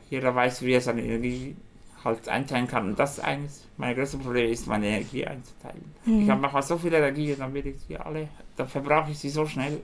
[0.08, 1.56] jeder weiß, wie er seine Energie
[2.04, 2.88] halt einteilen kann.
[2.88, 5.94] Und das ist eigentlich mein größtes Problem ist, meine Energie einzuteilen.
[6.06, 9.18] Ich habe manchmal so viel Energie und dann will ich sie alle, dann verbrauche ich
[9.18, 9.80] sie so schnell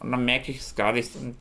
[0.00, 1.36] und dann merke ich es gar nicht und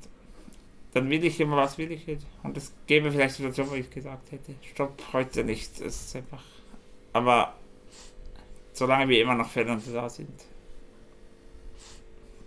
[0.94, 2.26] dann will ich immer, was will ich jetzt?
[2.44, 5.82] Und es gäbe vielleicht Situationen, wo ich gesagt hätte, stopp, heute nicht.
[5.82, 6.44] Es ist einfach.
[7.14, 7.56] Aber
[8.74, 10.46] solange wir immer noch füreinander da sind,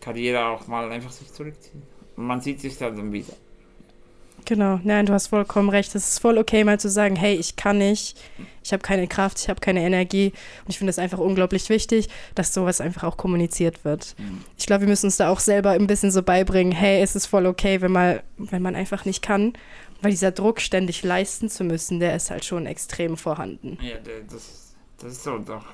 [0.01, 1.83] kann jeder auch mal einfach sich zurückziehen.
[2.17, 3.35] Und man sieht sich dann wieder.
[4.47, 5.95] Genau, nein, du hast vollkommen recht.
[5.97, 8.17] Es ist voll okay, mal zu sagen, hey, ich kann nicht,
[8.63, 10.33] ich habe keine Kraft, ich habe keine Energie.
[10.65, 14.15] Und ich finde es einfach unglaublich wichtig, dass sowas einfach auch kommuniziert wird.
[14.57, 17.27] Ich glaube, wir müssen uns da auch selber ein bisschen so beibringen, hey, es ist
[17.27, 19.53] voll okay, wenn, mal, wenn man einfach nicht kann.
[20.01, 23.79] Weil dieser Druck, ständig leisten zu müssen, der ist halt schon extrem vorhanden.
[23.81, 23.97] Ja,
[24.31, 25.65] das, das ist so doch.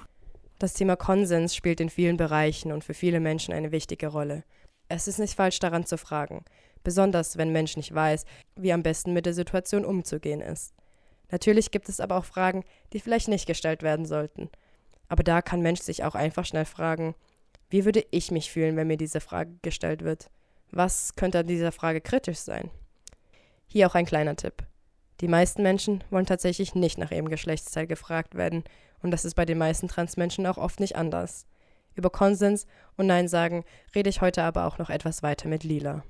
[0.58, 4.44] Das Thema Konsens spielt in vielen Bereichen und für viele Menschen eine wichtige Rolle.
[4.88, 6.44] Es ist nicht falsch daran zu fragen,
[6.82, 8.24] besonders wenn Mensch nicht weiß,
[8.56, 10.74] wie am besten mit der Situation umzugehen ist.
[11.30, 14.50] Natürlich gibt es aber auch Fragen, die vielleicht nicht gestellt werden sollten.
[15.08, 17.14] Aber da kann Mensch sich auch einfach schnell fragen,
[17.70, 20.30] wie würde ich mich fühlen, wenn mir diese Frage gestellt wird?
[20.70, 22.70] Was könnte an dieser Frage kritisch sein?
[23.66, 24.64] Hier auch ein kleiner Tipp.
[25.22, 28.64] Die meisten Menschen wollen tatsächlich nicht nach ihrem Geschlechtsteil gefragt werden,
[29.02, 31.46] und das ist bei den meisten Transmenschen auch oft nicht anders.
[31.94, 32.66] Über Konsens
[32.96, 33.64] und Nein sagen
[33.94, 36.04] rede ich heute aber auch noch etwas weiter mit Lila.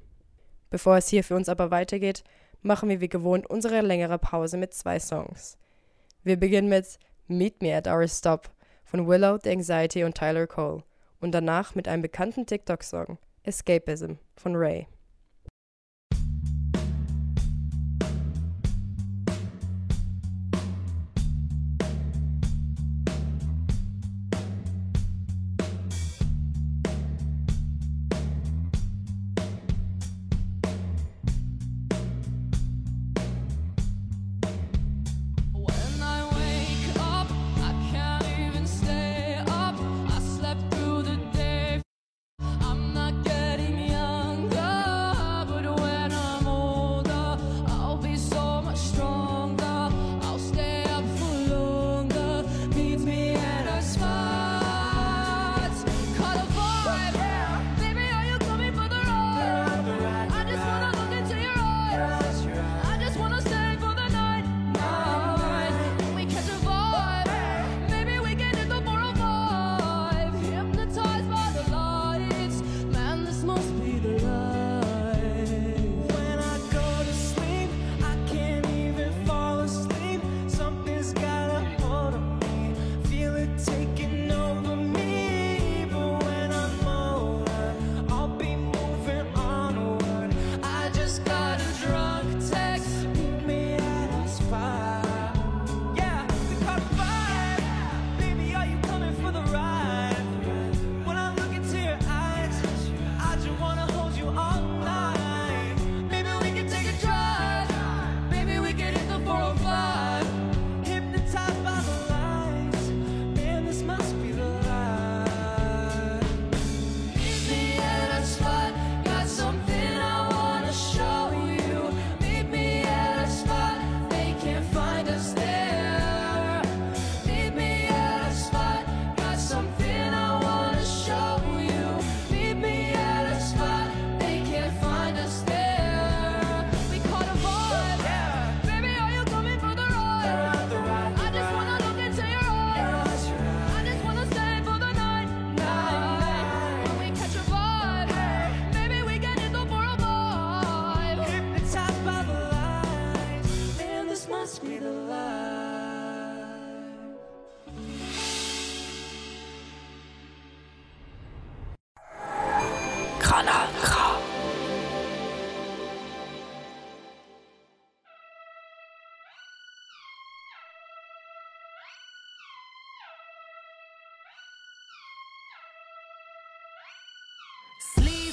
[0.73, 2.25] Bevor es hier für uns aber weitergeht,
[2.63, 5.59] machen wir wie gewohnt unsere längere Pause mit zwei Songs.
[6.25, 8.49] Wir beginnen mit Meet Me at Our Stop
[8.83, 10.83] von Willow, The Anxiety und Tyler Cole
[11.21, 14.87] und danach mit einem bekannten TikTok-Song Escapism von Ray.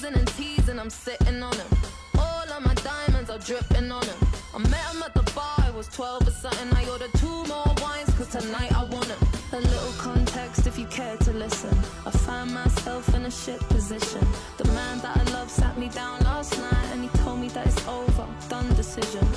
[0.10, 1.68] Teasing and teasing, I'm sitting on him.
[2.18, 4.18] All of my diamonds are dripping on him.
[4.54, 6.74] I met him at the bar, I was 12 or something.
[6.74, 9.18] I ordered two more wines, cause tonight I want him.
[9.54, 11.78] A little context if you care to listen.
[12.06, 14.26] I find myself in a shit position.
[14.58, 17.68] The man that I love sat me down last night and he told me that
[17.68, 19.28] it's over, done decision.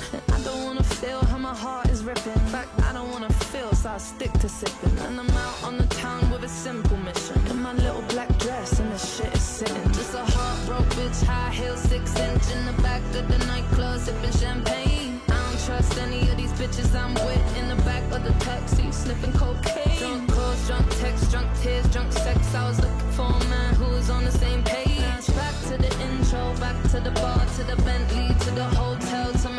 [0.43, 2.33] Don't wanna feel how my heart is ripping.
[2.33, 4.97] In fact, I don't wanna feel, so I stick to sipping.
[4.99, 7.39] And I'm out on the town with a simple mission.
[7.49, 9.87] In my little black dress and the shit is sitting.
[9.93, 14.31] Just a heartbroken bitch, high heel, six inch in the back of the nightclub, sipping
[14.31, 15.21] champagne.
[15.29, 18.91] I don't trust any of these bitches I'm with in the back of the taxi,
[18.91, 19.97] sniffing cocaine.
[19.99, 22.53] Drunk calls, drunk texts, drunk tears, drunk sex.
[22.53, 25.27] I was looking for a man who was on the same page.
[25.35, 29.49] Back to the intro, back to the bar, to the Bentley, to the hotel, to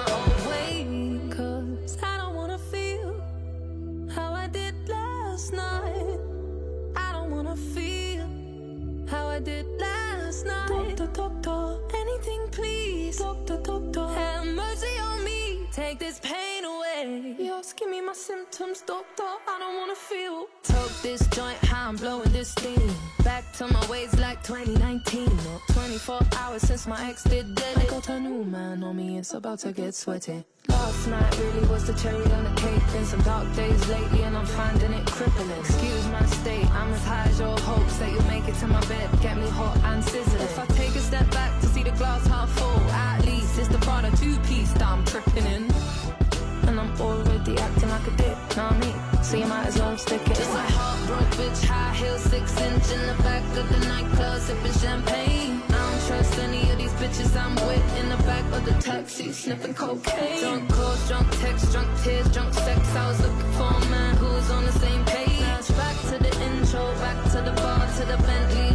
[13.20, 15.68] have mercy on me.
[15.72, 17.36] Take this pain away.
[17.38, 19.22] You're asking me my symptoms, doctor.
[19.22, 20.46] I don't wanna feel.
[20.62, 22.90] Took this joint, how I'm blowing this steam.
[23.22, 25.28] Back to my ways like 2019.
[25.28, 27.78] Or 24 hours since my ex did dead.
[27.78, 30.44] I got a new man on me, it's about to get sweaty.
[30.68, 32.82] Last night really was the cherry on the cake.
[32.92, 35.50] Been some dark days lately, and I'm finding it crippling.
[35.60, 38.80] Excuse my state, I'm as high as your hopes that you'll make it to my
[38.86, 39.08] bed.
[39.20, 40.42] Get me hot and sizzling.
[40.42, 41.63] If I take a step back to see the
[41.96, 45.70] glass half full, at least it's the of two piece that I'm tripping in.
[46.66, 49.22] And I'm already acting like a dick, know what I mean?
[49.22, 50.34] So you might as well stick it.
[50.34, 54.72] Just a heartbroken bitch, high heel, six inch in the back of the nightclub, sipping
[54.72, 55.62] champagne.
[55.68, 59.30] I don't trust any of these bitches I'm with in the back of the taxi,
[59.32, 60.40] sniffing cocaine.
[60.40, 62.96] Drunk calls, drunk texts, drunk tears, drunk sex.
[62.96, 65.30] I was looking for a man who was on the same page.
[65.76, 68.73] Back to the intro, back to the bar, to the Bentley,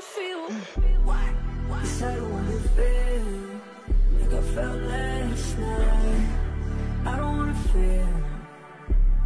[0.00, 0.48] Wanna feel.
[1.68, 3.26] Yes, I don't wanna feel
[4.18, 6.28] like I felt last night.
[7.04, 8.08] I don't wanna feel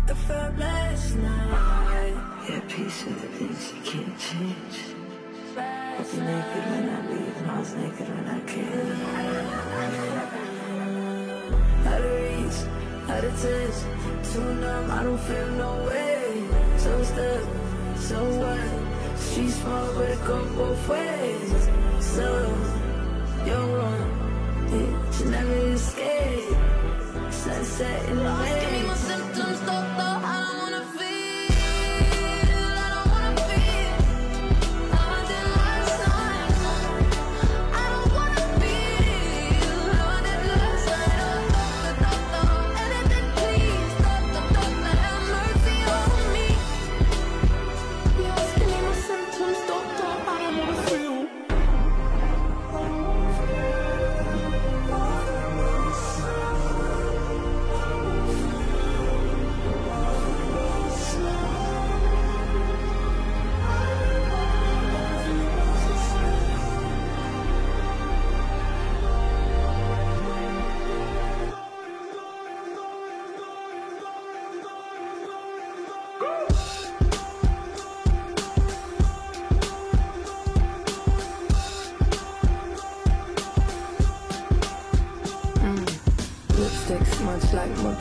[0.01, 2.17] like I felt last night.
[2.49, 4.77] Yeah, peace of the things you can't change.
[5.57, 5.59] I
[5.97, 8.99] was naked when I leave, and I was naked when I came.
[11.87, 12.59] Out of reach,
[13.43, 13.79] touch,
[14.33, 16.49] too numb, I don't feel no way.
[16.79, 17.45] So stuck,
[17.97, 18.84] so what?
[19.19, 21.69] She's small, but it go both ways.
[22.01, 22.27] So,
[23.47, 26.57] you're wrong, yeah, she never escape.
[27.31, 29.14] Sunset in the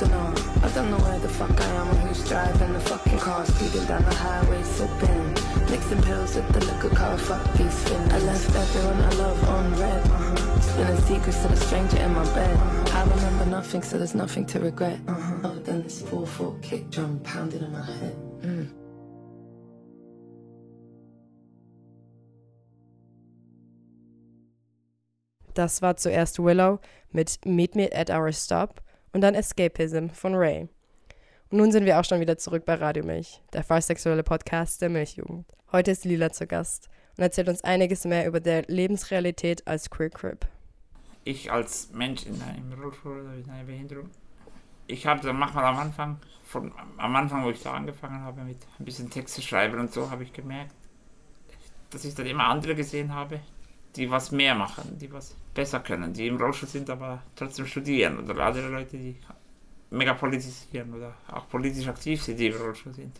[0.01, 0.65] like Montana.
[0.65, 3.45] I don't know where the fuck I am or who's driving the fucking car.
[3.45, 5.33] Speeding down the highway, sipping.
[5.69, 7.17] Mixing pills with the liquor car.
[7.17, 8.13] Fuck these fins.
[8.13, 10.07] I left everyone I love on red.
[10.07, 10.97] Uh-huh.
[11.01, 12.57] Secrets to the stranger in my bed.
[12.93, 14.99] I remember nothing, so there's nothing to regret.
[15.07, 15.47] Uh-huh.
[15.47, 18.15] Other than this 4-4 kick drum pounding in my head.
[18.41, 18.69] Mm.
[25.53, 26.79] Das war zuerst Willow
[27.11, 28.81] mit Meet Me at Our Stop
[29.13, 30.67] und dann Escapism von Ray.
[31.49, 34.89] Und nun sind wir auch schon wieder zurück bei Radio Milch, der fallsexuelle Podcast der
[34.89, 35.45] Milchjugend.
[35.71, 40.09] Heute ist Lila zu Gast und erzählt uns einiges mehr über der Lebensrealität als Queer
[40.09, 40.47] Crip.
[41.25, 44.09] ich als Mensch in einem Rollstuhl oder mit einer Behinderung,
[44.87, 48.57] ich habe dann manchmal am Anfang, von, am Anfang, wo ich da angefangen habe mit
[48.79, 50.73] ein bisschen Texte schreiben und so, habe ich gemerkt,
[51.91, 53.39] dass ich dann immer andere gesehen habe,
[53.95, 58.17] die was mehr machen, die was besser können, die im Rollstuhl sind, aber trotzdem studieren
[58.19, 59.15] oder andere Leute, die
[59.91, 63.15] mega politisieren oder auch politisch aktiv sind, die im Rollstuhl sind.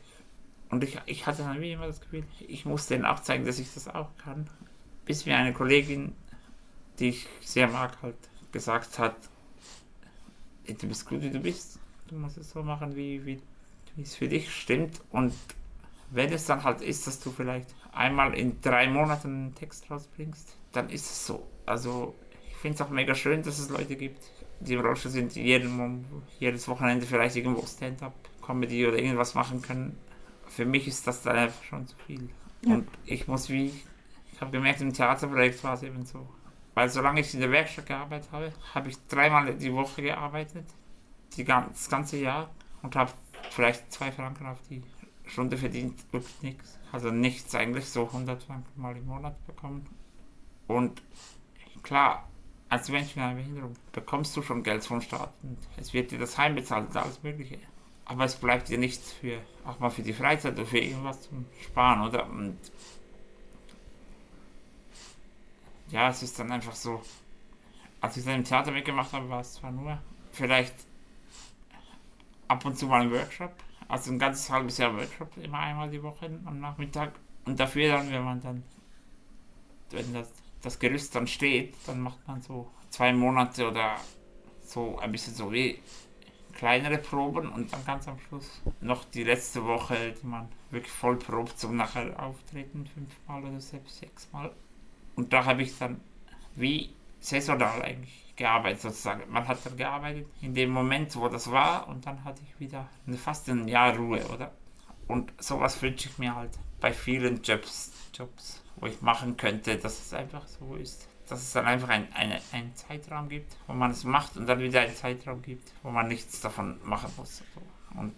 [0.69, 3.59] Und ich, ich hatte dann wie immer das Gefühl, ich musste denen auch zeigen, dass
[3.59, 4.49] ich das auch kann.
[5.05, 6.15] Bis mir eine Kollegin,
[6.97, 8.15] die ich sehr mag, halt
[8.51, 9.15] gesagt hat,
[10.65, 11.78] "Ey, du bist gut, wie du bist.
[12.07, 13.39] Du musst es so machen, wie, wie,
[13.95, 15.01] wie es für dich stimmt.
[15.11, 15.34] Und
[16.09, 20.58] wenn es dann halt ist, dass du vielleicht einmal in drei Monaten einen Text rausbringst,
[20.72, 21.48] dann ist es so.
[21.66, 22.16] Also
[22.50, 24.24] ich finde es auch mega schön, dass es Leute gibt,
[24.60, 26.06] die im Rollstuhl sind, die jeden,
[26.39, 29.98] jedes Wochenende vielleicht irgendwo Stand-up-Comedy oder irgendwas machen können.
[30.48, 32.30] Für mich ist das dann einfach schon zu viel.
[32.66, 33.74] Und ich muss wie,
[34.32, 36.28] ich habe gemerkt, im Theaterprojekt war es eben so.
[36.76, 40.66] Weil solange ich in der Werkstatt gearbeitet habe, habe ich dreimal die Woche gearbeitet,
[41.36, 42.50] die das ganze Jahr
[42.82, 43.12] und habe
[43.52, 44.82] vielleicht zwei Franken auf die
[45.26, 46.80] Stunde verdient, wirklich nichts.
[46.91, 49.86] Also nichts eigentlich, so 100 Franken mal im Monat bekommen.
[50.67, 51.01] Und
[51.82, 52.28] klar,
[52.69, 56.19] als Mensch mit einer Behinderung bekommst du schon Geld vom Staat und es wird dir
[56.19, 57.59] das Heim bezahlt alles Mögliche.
[58.05, 61.45] Aber es bleibt dir nichts für, auch mal für die Freizeit oder für irgendwas zum
[61.61, 62.28] Sparen, oder?
[62.30, 62.57] Und
[65.89, 67.01] ja, es ist dann einfach so,
[68.01, 70.01] als ich dann im Theater mitgemacht habe, war es zwar nur
[70.32, 70.74] vielleicht
[72.47, 73.53] ab und zu mal ein Workshop,
[73.94, 77.14] also ein ganzes halbes Jahr Workshop, immer einmal die Woche am Nachmittag.
[77.46, 78.64] Und dafür dann, wenn man dann,
[79.91, 80.32] wenn das,
[80.64, 83.98] das Gerüst dann steht, dann macht man so zwei Monate oder
[84.64, 85.78] so ein bisschen so wie
[86.54, 91.18] kleinere Proben und dann ganz am Schluss noch die letzte Woche, die man wirklich voll
[91.18, 94.52] probt zum nachher auftreten, fünfmal oder selbst sechsmal.
[95.16, 96.02] Und da habe ich dann
[96.56, 96.89] wie
[97.20, 99.32] saisonal eigentlich gearbeitet sozusagen.
[99.32, 102.88] Man hat dann gearbeitet in dem Moment, wo das war und dann hatte ich wieder
[103.06, 104.52] eine, fast ein Jahr Ruhe, oder?
[105.08, 110.00] Und sowas wünsche ich mir halt bei vielen Jobs, Jobs, wo ich machen könnte, dass
[110.00, 111.08] es einfach so ist.
[111.28, 114.60] Dass es dann einfach ein, eine, einen Zeitraum gibt, wo man es macht und dann
[114.60, 117.38] wieder einen Zeitraum gibt, wo man nichts davon machen muss.
[117.38, 118.00] So.
[118.00, 118.14] Und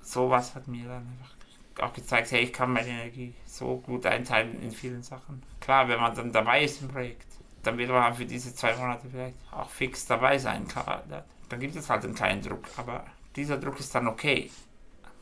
[0.00, 1.34] sowas hat mir dann einfach
[1.80, 5.42] auch gezeigt, hey, ich kann meine Energie so gut einteilen in vielen Sachen.
[5.60, 7.26] Klar, wenn man dann dabei ist im Projekt,
[7.66, 10.66] dann wird man für diese zwei Monate vielleicht auch fix dabei sein.
[10.74, 13.04] Da- dann gibt es halt einen kleinen Druck, aber
[13.36, 14.50] dieser Druck ist dann okay.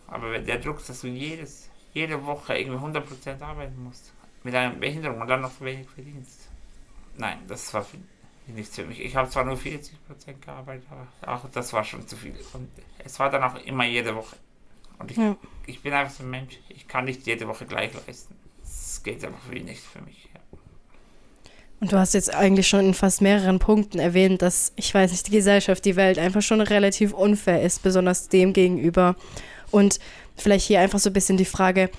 [0.07, 4.13] Aber wenn der Druck, dass du jedes, jede Woche irgendwie 100% arbeiten musst,
[4.45, 6.49] mit einer Behinderung und dann noch so wenig verdienst,
[7.17, 7.97] nein, das war für,
[8.47, 9.01] nichts für mich.
[9.01, 9.91] Ich habe zwar nur 40%
[10.45, 12.35] gearbeitet, aber auch das war schon zu viel.
[12.53, 12.69] Und
[12.99, 14.37] es war dann auch immer jede Woche.
[14.99, 15.37] Und ich, Ja.
[15.67, 18.37] ich bin einfach so ein Mensch, ich kann nicht jede Woche gleich leisten.
[18.63, 20.29] Das geht einfach wie nicht für mich.
[21.83, 25.27] Und du hast jetzt eigentlich schon in fast mehreren Punkten erwähnt, dass, ich weiß nicht,
[25.27, 29.17] die Gesellschaft, die Welt einfach schon relativ unfair ist, besonders dem gegenüber.
[29.73, 29.99] Und
[30.37, 31.91] vielleicht hier einfach so ein bisschen die Frage,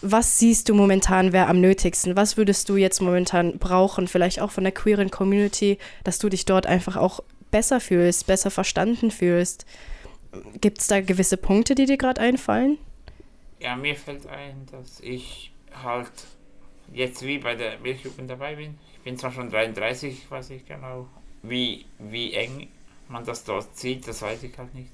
[0.00, 2.16] was siehst du momentan wäre am nötigsten?
[2.16, 6.46] Was würdest du jetzt momentan brauchen, vielleicht auch von der queeren Community, dass du dich
[6.46, 9.66] dort einfach auch besser fühlst, besser verstanden fühlst?
[10.62, 12.78] Gibt es da gewisse Punkte, die dir gerade einfallen?
[13.60, 15.52] Ja, mir fällt ein, dass ich
[15.82, 16.10] halt
[16.92, 18.78] jetzt wie bei der Milchjugend dabei bin.
[18.94, 21.08] Ich bin zwar schon 33, ich weiß nicht genau,
[21.42, 22.68] wie, wie eng
[23.08, 24.90] man das dort sieht, das weiß ich halt nicht.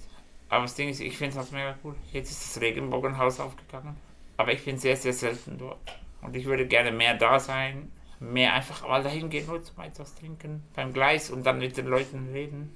[0.49, 1.95] Aber das Ding ist, ich finde es halt mega cool.
[2.13, 3.97] Jetzt ist das Regenbogenhaus aufgegangen.
[4.37, 5.79] Aber ich bin sehr, sehr selten dort.
[6.23, 10.15] Und ich würde gerne mehr da sein, mehr einfach mal dahin gehen, nur zum etwas
[10.15, 12.75] trinken beim Gleis und dann mit den Leuten reden.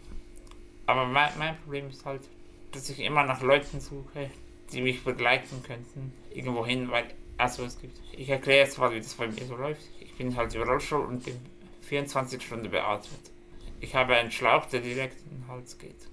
[0.86, 2.22] Aber mein, mein Problem ist halt,
[2.72, 4.30] dass ich immer nach Leuten suche,
[4.72, 7.04] die mich begleiten könnten, irgendwo hin, weil,
[7.36, 9.82] also es gibt, ich erkläre jetzt mal, wie das bei mir so läuft.
[10.00, 11.38] Ich bin halt im Rollstuhl und bin
[11.82, 13.20] 24 Stunden beatmet.
[13.80, 16.08] Ich habe einen Schlauch, der direkt in den Hals geht.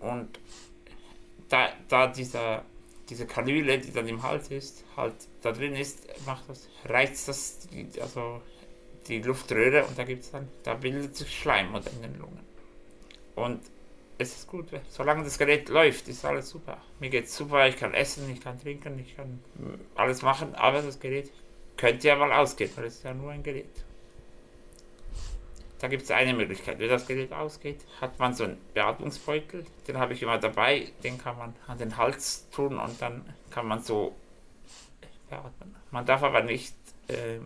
[0.00, 0.38] Und
[1.48, 2.64] da, da dieser,
[3.08, 7.68] diese Kanüle, die dann im Hals ist, halt da drin ist, macht das, reizt das,
[7.68, 8.42] die, also
[9.08, 12.40] die Luftröhre und da gibt es dann, da bildet sich Schleim in den Lungen.
[13.34, 13.60] Und
[14.22, 16.78] es ist gut, solange das Gerät läuft, ist alles super.
[17.00, 19.40] Mir geht's super, ich kann essen, ich kann trinken, ich kann
[19.94, 21.30] alles machen, aber das Gerät
[21.76, 23.84] könnte ja mal ausgehen, weil es ist ja nur ein Gerät.
[25.78, 26.78] Da gibt es eine Möglichkeit.
[26.78, 31.18] Wenn das Gerät ausgeht, hat man so einen Beatmungsbeutel, den habe ich immer dabei, den
[31.18, 34.14] kann man an den Hals tun und dann kann man so
[35.28, 35.74] beatmen.
[35.90, 36.76] Man darf aber nicht
[37.08, 37.40] äh,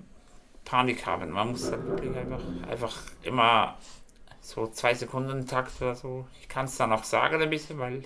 [0.66, 1.31] Panik haben.
[1.31, 3.79] Man muss dann wirklich einfach, einfach immer
[4.47, 6.26] so zwei Sekunden Takt oder so.
[6.40, 8.03] Ich kann es dann auch sagen ein bisschen, weil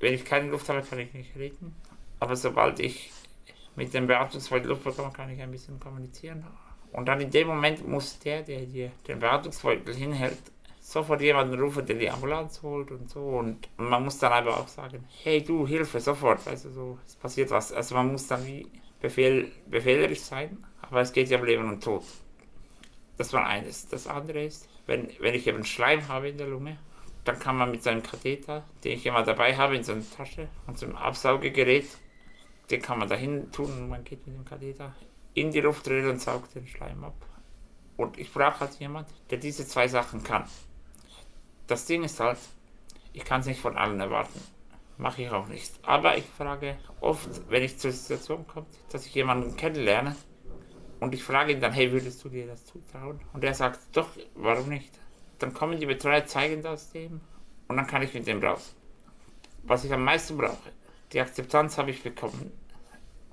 [0.00, 1.74] wenn ich keine Luft habe, kann ich nicht reden.
[2.20, 3.10] Aber sobald ich
[3.74, 6.44] mit dem Beatmungsbeutel Luft bekomme, kann ich ein bisschen kommunizieren.
[6.92, 10.38] Und dann in dem Moment muss der, der dir den Beatmungsbeutel hinhält,
[10.80, 13.20] sofort jemanden rufen, der die Ambulanz holt und so.
[13.20, 16.46] Und man muss dann aber auch sagen, hey du, Hilfe, sofort.
[16.46, 17.72] Also so, es passiert was.
[17.72, 18.66] Also man muss dann wie
[19.00, 22.04] Befehl, befehlerisch sein, aber es geht ja um Leben und Tod.
[23.16, 23.88] Das war eines.
[23.88, 26.78] Das andere ist, wenn, wenn ich eben Schleim habe in der Lunge,
[27.24, 30.48] dann kann man mit seinem Katheter, den ich immer dabei habe, in so einer Tasche
[30.66, 31.86] und so einem Absaugegerät,
[32.70, 34.94] den kann man dahin tun und man geht mit dem Katheter
[35.34, 37.14] in die Luftröhre und saugt den Schleim ab.
[37.98, 40.44] Und ich brauche halt jemand, der diese zwei Sachen kann.
[41.66, 42.38] Das Ding ist halt,
[43.12, 44.40] ich kann es nicht von allen erwarten.
[44.96, 45.72] Mache ich auch nicht.
[45.82, 50.16] Aber ich frage oft, wenn ich zur Situation komme, dass ich jemanden kennenlerne
[51.00, 53.20] und ich frage ihn dann, hey, würdest du dir das zutrauen?
[53.32, 54.90] Und er sagt, doch, warum nicht?
[55.38, 57.20] Dann kommen die Betreuer, zeigen das dem
[57.68, 58.74] und dann kann ich mit dem raus.
[59.62, 60.72] Was ich am meisten brauche,
[61.12, 62.52] die Akzeptanz habe ich bekommen.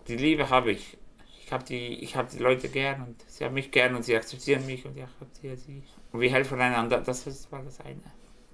[0.07, 0.97] Die Liebe habe ich.
[1.43, 4.15] Ich habe die, ich habe die Leute gern und sie haben mich gern und sie
[4.15, 5.83] akzeptieren mich und ich akzeptiere sie.
[6.11, 7.01] Und wir helfen einander.
[7.01, 8.01] Das ist mal das eine.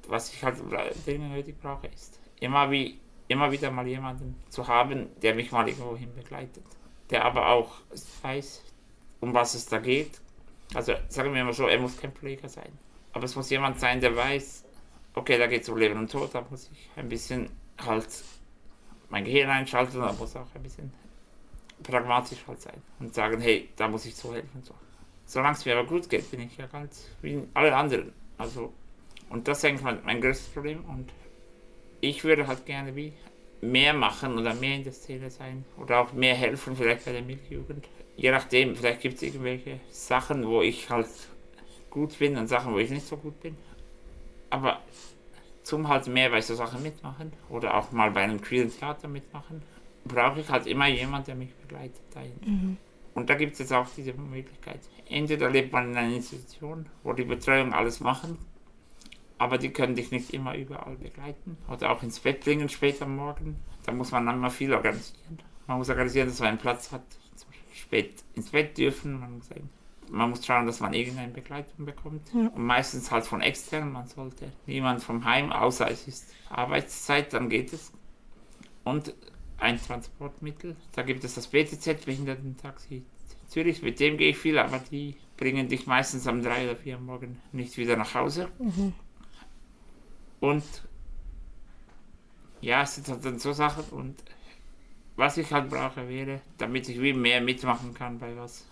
[0.08, 0.58] Was ich halt
[1.06, 3.00] dringend nötig brauche, ist immer wie
[3.32, 6.66] immer wieder mal jemanden zu haben, der mich mal irgendwo hin begleitet.
[7.10, 7.76] Der aber auch
[8.22, 8.62] weiß,
[9.22, 10.20] um was es da geht.
[10.74, 12.72] Also sagen wir mal so, er muss kein Pfleger sein.
[13.14, 14.66] Aber es muss jemand sein, der weiß,
[15.16, 18.08] okay, da geht es um Leben und Tod, da muss ich ein bisschen halt
[19.10, 20.92] mein Gehirn einschalten, da muss auch ein bisschen
[21.84, 24.64] pragmatisch halt sein und sagen, hey, da muss ich so helfen.
[24.64, 24.74] So.
[25.26, 28.14] Solange es mir aber gut geht, bin ich ja ganz wie alle anderen.
[28.38, 28.74] Also,
[29.30, 31.12] und das ist eigentlich mein, mein größtes Problem und
[32.00, 33.14] ich würde halt gerne wie
[33.62, 37.22] mehr machen oder mehr in der Szene sein oder auch mehr helfen, vielleicht bei der
[37.22, 37.88] Milchjugend.
[38.18, 41.08] Je nachdem, vielleicht gibt es irgendwelche Sachen, wo ich halt
[41.90, 43.56] gut bin und Sachen, wo ich nicht so gut bin.
[44.50, 44.82] Aber
[45.64, 49.62] zum halt mehr bei so Sachen mitmachen oder auch mal bei einem queeren Theater mitmachen,
[50.06, 52.78] brauche ich halt immer jemanden, der mich begleitet dahin.
[53.14, 54.80] Und da gibt es jetzt auch diese Möglichkeit.
[55.08, 58.38] Entweder lebt man in einer Institution, wo die Betreuung alles machen,
[59.42, 63.16] aber die können dich nicht immer überall begleiten oder auch ins Bett bringen später am
[63.16, 63.56] Morgen.
[63.88, 65.40] Da muss man dann mal viel organisieren.
[65.66, 67.02] Man muss organisieren, dass man einen Platz hat,
[67.74, 69.20] spät ins Bett dürfen.
[69.20, 69.50] Man muss,
[70.12, 72.22] man muss schauen, dass man irgendeine Begleitung bekommt.
[72.36, 73.92] Und meistens halt von extern.
[73.92, 77.92] Man sollte niemand vom Heim, außer es ist Arbeitszeit, dann geht es.
[78.84, 79.16] Und
[79.58, 80.76] ein Transportmittel.
[80.94, 83.04] Da gibt es das BTZ, Behindertentaxi
[83.48, 83.82] Zürich.
[83.82, 87.08] Mit dem gehe ich viel, aber die bringen dich meistens um drei oder vier am
[87.08, 88.50] Morgen nicht wieder nach Hause.
[90.42, 90.64] Und
[92.62, 94.16] ja, es sind dann so Sachen und
[95.16, 98.68] was ich halt brauche wäre, damit ich wie mehr mitmachen kann bei was,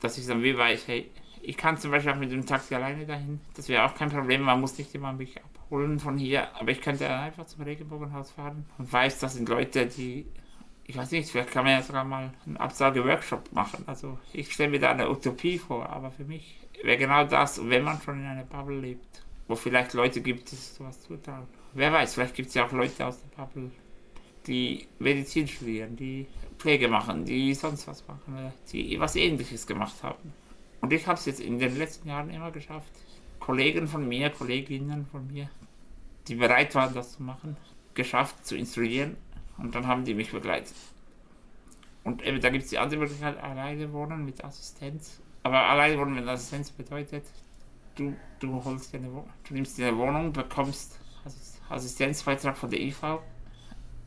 [0.00, 1.08] dass ich dann wie weiß, hey,
[1.40, 4.42] ich kann zum Beispiel auch mit dem Taxi alleine dahin, das wäre auch kein Problem,
[4.42, 8.66] man muss nicht immer mich abholen von hier, aber ich könnte einfach zum Regenbogenhaus fahren
[8.78, 10.26] und weiß, das sind Leute, die,
[10.86, 14.70] ich weiß nicht, vielleicht kann man ja sogar mal einen Absage-Workshop machen, also ich stelle
[14.70, 18.26] mir da eine Utopie vor, aber für mich wäre genau das, wenn man schon in
[18.26, 21.46] einer Bubble lebt, wo vielleicht Leute gibt, die sowas zutrauen.
[21.74, 23.70] Wer weiß, vielleicht gibt es ja auch Leute aus der Bubble,
[24.46, 26.26] die Medizin studieren, die
[26.58, 30.32] Pflege machen, die sonst was machen, oder die was ähnliches gemacht haben.
[30.80, 32.92] Und ich habe es jetzt in den letzten Jahren immer geschafft,
[33.38, 35.48] Kollegen von mir, Kolleginnen von mir,
[36.28, 37.56] die bereit waren, das zu machen,
[37.94, 39.16] geschafft zu instruieren
[39.58, 40.74] und dann haben die mich begleitet.
[42.04, 45.20] Und eben, da gibt es die andere Möglichkeit, alleine wohnen mit Assistenz.
[45.44, 47.24] Aber alleine wohnen mit Assistenz bedeutet,
[47.94, 52.80] du, du holst dir eine du nimmst dir eine Wohnung, bekommst Assis- Assistenzbeitrag von der
[52.80, 53.02] IV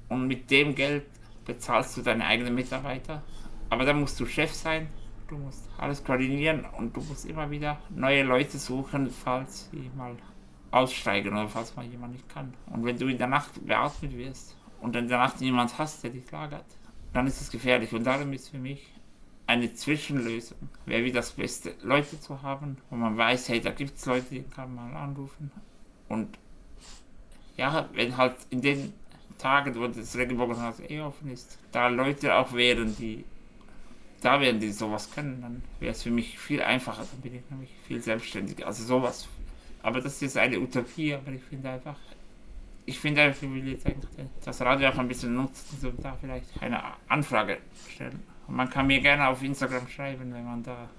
[0.09, 1.05] und mit dem Geld
[1.45, 3.23] bezahlst du deine eigenen Mitarbeiter.
[3.69, 4.89] Aber dann musst du Chef sein,
[5.27, 10.15] du musst alles koordinieren und du musst immer wieder neue Leute suchen, falls sie mal
[10.71, 12.53] aussteigen oder falls mal jemand nicht kann.
[12.67, 16.11] Und wenn du in der Nacht beatmet wirst und in der Nacht niemand hast, der
[16.11, 16.65] dich lagert,
[17.13, 17.93] dann ist es gefährlich.
[17.93, 18.91] Und darum ist für mich
[19.47, 23.97] eine Zwischenlösung, wäre wie das Beste, Leute zu haben, wo man weiß, hey, da gibt
[23.97, 25.51] es Leute, die kann man anrufen.
[26.09, 26.37] Und
[27.57, 28.93] ja, wenn halt in den
[29.37, 33.23] Tagen, wo das Regenbogenhaus eh offen ist, da Leute auch wären, die
[34.21, 37.49] da wären, die sowas können, dann wäre es für mich viel einfacher, dann bin ich
[37.49, 38.65] nämlich viel selbstständiger.
[38.65, 39.27] Also sowas.
[39.83, 41.97] Aber das ist eine Utopie, aber ich finde einfach,
[42.87, 44.09] ich finde einfach, ich will jetzt eigentlich
[44.43, 47.59] das Radio auch ein bisschen nutzen, so da vielleicht eine Anfrage
[47.93, 48.23] stellen.
[48.47, 50.89] Und man kann mir gerne auf Instagram schreiben, wenn man da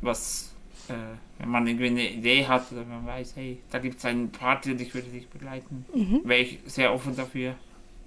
[0.00, 0.54] was,
[0.88, 0.92] äh,
[1.38, 4.30] wenn man irgendwie eine Idee hat oder wenn man weiß, hey, da gibt es einen
[4.30, 5.84] Party und ich würde dich begleiten,
[6.24, 7.54] wäre ich sehr offen dafür.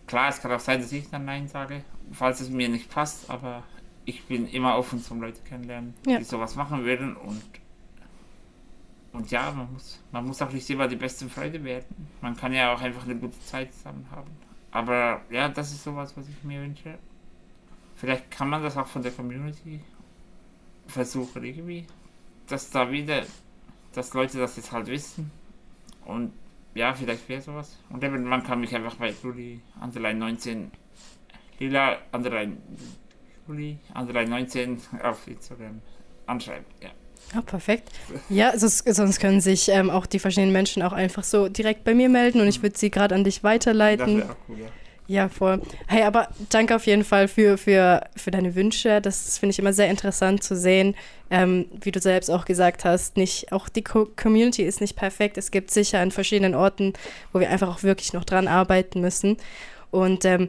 [0.07, 3.29] Klar, es kann auch sein, dass ich dann Nein sage, falls es mir nicht passt,
[3.29, 3.63] aber
[4.03, 6.17] ich bin immer offen zum Leute kennenlernen, Ja.
[6.17, 7.41] die sowas machen würden und
[9.13, 12.07] und ja, man muss, man muss auch nicht immer die beste Freude werden.
[12.21, 14.31] Man kann ja auch einfach eine gute Zeit zusammen haben.
[14.71, 16.97] Aber ja, das ist sowas, was ich mir wünsche.
[18.01, 19.79] Vielleicht kann man das auch von der Community
[20.87, 21.85] versuchen irgendwie,
[22.47, 23.21] dass da wieder,
[23.93, 25.29] dass Leute das jetzt halt wissen.
[26.05, 26.33] Und
[26.73, 27.77] ja, vielleicht wäre sowas.
[27.91, 30.71] Und eben, man kann mich einfach bei Juli, Underline 19,
[31.59, 32.57] Lila, Underline
[33.47, 35.79] Juli, Underline 19 auf Instagram
[36.25, 36.65] anschreiben.
[36.81, 36.89] Ja.
[37.35, 37.91] Ah, perfekt.
[38.29, 41.93] Ja, sonst, sonst können sich ähm, auch die verschiedenen Menschen auch einfach so direkt bei
[41.93, 44.17] mir melden und ich würde sie gerade an dich Das weiterleiten.
[44.17, 44.67] wäre auch cool, ja.
[45.11, 45.61] Ja, voll.
[45.87, 49.01] Hey, aber danke auf jeden Fall für, für, für deine Wünsche.
[49.01, 50.95] Das finde ich immer sehr interessant zu sehen.
[51.29, 55.37] Ähm, wie du selbst auch gesagt hast, nicht, auch die Co Community ist nicht perfekt.
[55.37, 56.93] Es gibt sicher an verschiedenen Orten,
[57.33, 59.35] wo wir einfach auch wirklich noch dran arbeiten müssen.
[59.89, 60.47] Und ähm,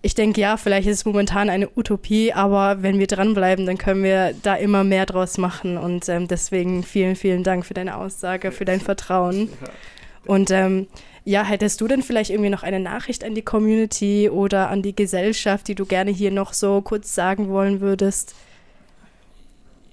[0.00, 4.04] ich denke, ja, vielleicht ist es momentan eine Utopie, aber wenn wir dranbleiben, dann können
[4.04, 5.76] wir da immer mehr draus machen.
[5.76, 9.48] Und ähm, deswegen vielen, vielen Dank für deine Aussage, für dein Vertrauen.
[10.24, 10.86] Und ähm,
[11.28, 14.96] ja, hättest du denn vielleicht irgendwie noch eine Nachricht an die Community oder an die
[14.96, 18.34] Gesellschaft, die du gerne hier noch so kurz sagen wollen würdest?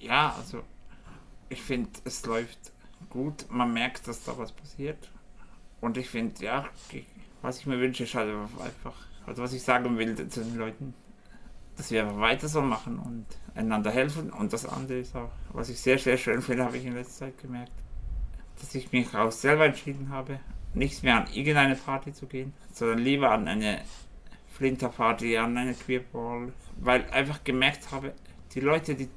[0.00, 0.62] Ja, also
[1.50, 2.72] ich finde, es läuft
[3.10, 3.44] gut.
[3.50, 5.10] Man merkt, dass da was passiert.
[5.82, 6.64] Und ich finde, ja,
[7.42, 8.94] was ich mir wünsche, ist halt einfach,
[9.26, 10.94] also was ich sagen will zu den Leuten,
[11.76, 14.32] dass wir einfach weiter so machen und einander helfen.
[14.32, 17.26] Und das andere ist auch, was ich sehr, sehr schön finde, habe ich in letzter
[17.26, 17.72] Zeit gemerkt,
[18.58, 20.40] dass ich mich auch selber entschieden habe,
[20.76, 23.80] nicht mehr an irgendeine Party zu gehen, sondern lieber an eine
[24.52, 28.12] Flinterparty, an eine Queerball, weil einfach gemerkt habe,
[28.54, 29.08] die Leute, die,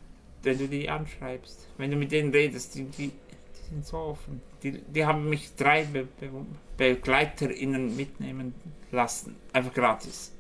[0.44, 4.42] wenn du die anschreibst, wenn du mit denen redest, die, die, die sind so offen.
[4.64, 6.30] Die, die haben mich drei Be Be
[6.78, 8.54] BegleiterInnen mitnehmen
[8.92, 10.34] lassen, einfach gratis.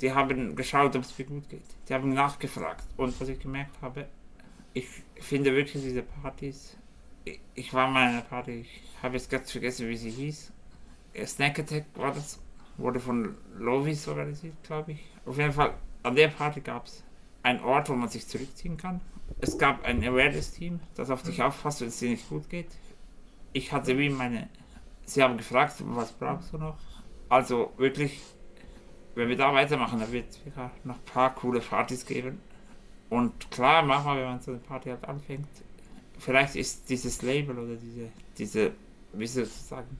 [0.00, 1.64] Die haben geschaut, ob es mir gut geht.
[1.88, 2.84] Die haben nachgefragt.
[2.98, 4.06] Und was ich gemerkt habe,
[4.74, 4.86] ich
[5.20, 6.76] finde wirklich diese Partys.
[7.24, 10.52] Ich, ich war mal an einer Party, ich habe jetzt ganz vergessen, wie sie hieß.
[11.24, 12.38] Snack Attack war das,
[12.76, 15.00] wurde von Lovis organisiert, glaube ich.
[15.24, 17.02] Auf jeden Fall, an der Party gab es
[17.42, 19.00] einen Ort, wo man sich zurückziehen kann.
[19.40, 22.68] Es gab ein Awareness-Team, das auf dich aufpasst, wenn es dir nicht gut geht.
[23.52, 24.48] Ich hatte wie meine.
[25.04, 26.76] Sie haben gefragt, was brauchst du noch?
[27.28, 28.20] Also wirklich,
[29.14, 30.40] wenn wir da weitermachen, dann wird es
[30.84, 32.40] noch ein paar coole Partys geben.
[33.08, 35.48] Und klar, manchmal, wenn man so eine Party halt anfängt,
[36.18, 38.72] vielleicht ist dieses Label oder diese, diese,
[39.12, 39.96] wie soll ich sagen,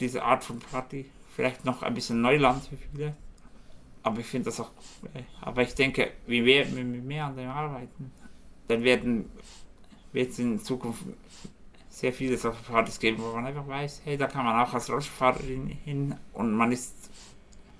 [0.00, 3.16] diese Art von Party vielleicht noch ein bisschen Neuland für viele.
[4.02, 4.70] Aber ich finde das auch,
[5.14, 6.44] äh, aber ich denke, wir,
[6.74, 8.10] wenn wir mehr an dem arbeiten,
[8.68, 9.30] dann werden,
[10.12, 11.04] wird es in Zukunft
[11.88, 14.88] sehr viele solche Partys geben, wo man einfach weiß, hey, da kann man auch als
[14.88, 17.10] Rollstuhlfahrerin hin und man ist,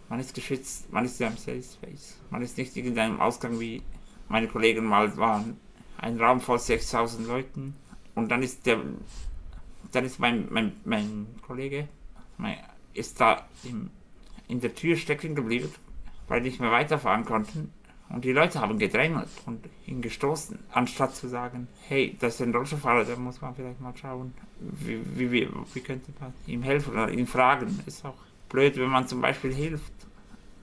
[0.08, 2.20] man ist geschützt, man ist ja im Safe Space.
[2.28, 3.82] Man ist nicht irgendeinem Ausgang wie
[4.28, 5.58] meine Kollegen mal waren.
[5.96, 7.76] Ein Raum voll 6000 Leuten
[8.14, 8.80] und dann ist der,
[9.92, 11.88] dann ist mein, mein, mein Kollege,
[12.94, 13.46] ist da
[14.48, 15.72] in der Tür stecken geblieben,
[16.28, 17.72] weil nicht mehr weiterfahren konnten.
[18.08, 22.52] Und die Leute haben gedrängelt und ihn gestoßen, anstatt zu sagen, hey, das ist ein
[22.52, 26.92] Rollstuhlfahrer, da muss man vielleicht mal schauen, wie, wie, wie, wie könnte man ihm helfen
[26.92, 27.78] oder ihn fragen.
[27.86, 28.16] Ist auch
[28.48, 29.92] blöd, wenn man zum Beispiel hilft.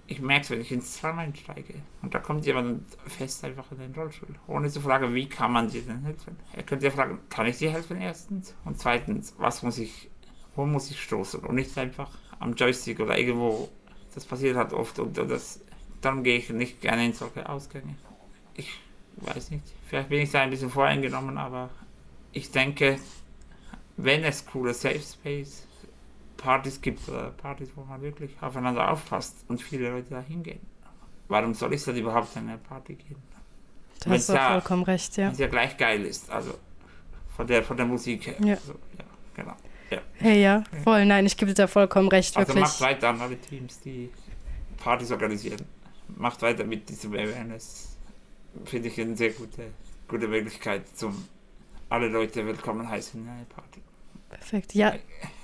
[0.07, 3.80] Ich merke es, wenn ich ins Tram einsteige und da kommt jemand fest einfach in
[3.80, 6.38] den Rollstuhl, ohne zu fragen, wie kann man dir denn helfen.
[6.53, 8.55] Er könnte ja fragen, kann ich dir helfen erstens?
[8.63, 10.09] Und zweitens, was muss ich,
[10.57, 11.39] wo muss ich stoßen?
[11.41, 13.69] Und nicht einfach am Joystick oder irgendwo.
[14.13, 15.61] Das passiert halt oft und das
[16.01, 17.95] darum gehe ich nicht gerne in solche Ausgänge.
[18.55, 18.71] Ich
[19.17, 21.69] weiß nicht, vielleicht bin ich da ein bisschen voreingenommen, aber
[22.31, 22.99] ich denke,
[23.95, 25.65] wenn es coole Safe Space
[26.37, 30.59] Partys gibt oder Partys, wo man wirklich aufeinander aufpasst und viele Leute da hingehen,
[31.27, 33.17] warum soll ich dann überhaupt an eine Party gehen?
[33.99, 35.25] Da hast du ja- vollkommen recht, ja.
[35.27, 36.53] Wenn es ja gleich geil ist, also
[37.35, 38.35] von der, von der Musik her.
[38.39, 38.53] Ja.
[38.53, 39.03] Also, ja
[39.35, 39.55] genau.
[39.89, 39.99] Ja.
[40.15, 41.05] Hey, ja, voll.
[41.05, 42.63] Nein, ich gebe dir da vollkommen recht, Also wirklich.
[42.63, 44.09] macht weiter an alle Teams, die
[44.77, 45.61] Partys organisieren.
[46.15, 47.97] Macht weiter mit diesem Awareness.
[48.65, 49.63] Finde ich eine sehr gute,
[50.07, 51.27] gute Möglichkeit, zum
[51.89, 53.81] alle Leute willkommen heißen in eine Party.
[54.29, 54.73] Perfekt.
[54.73, 54.93] Ja,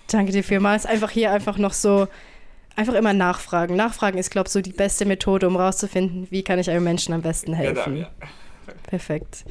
[0.08, 0.86] danke dir vielmals.
[0.86, 2.08] Einfach hier einfach noch so,
[2.76, 3.76] einfach immer nachfragen.
[3.76, 7.14] Nachfragen ist, glaube ich, so die beste Methode, um rauszufinden, wie kann ich einem Menschen
[7.14, 7.98] am besten helfen.
[7.98, 8.10] Ja.
[8.84, 9.46] Perfekt.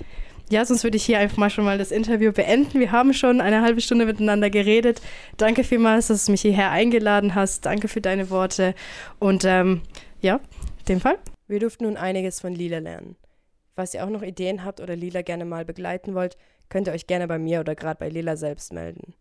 [0.53, 2.79] Ja, sonst würde ich hier einfach mal schon mal das Interview beenden.
[2.79, 5.01] Wir haben schon eine halbe Stunde miteinander geredet.
[5.39, 7.65] Danke vielmals, dass du mich hierher eingeladen hast.
[7.65, 8.75] Danke für deine Worte.
[9.19, 9.81] Und ähm,
[10.21, 10.41] ja,
[10.81, 11.17] in dem Fall.
[11.49, 13.17] Wir durften nun einiges von Lila lernen.
[13.75, 16.37] Falls ihr auch noch Ideen habt oder Lila gerne mal begleiten wollt,
[16.69, 19.15] könnt ihr euch gerne bei mir oder gerade bei Lila selbst melden.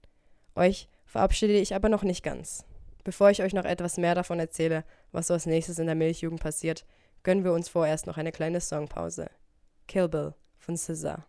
[0.57, 2.65] Euch verabschiede ich aber noch nicht ganz.
[3.05, 6.41] Bevor ich euch noch etwas mehr davon erzähle, was so als nächstes in der Milchjugend
[6.41, 6.83] passiert,
[7.23, 9.29] gönnen wir uns vorerst noch eine kleine Songpause.
[9.87, 11.25] Kill Bill von SZA.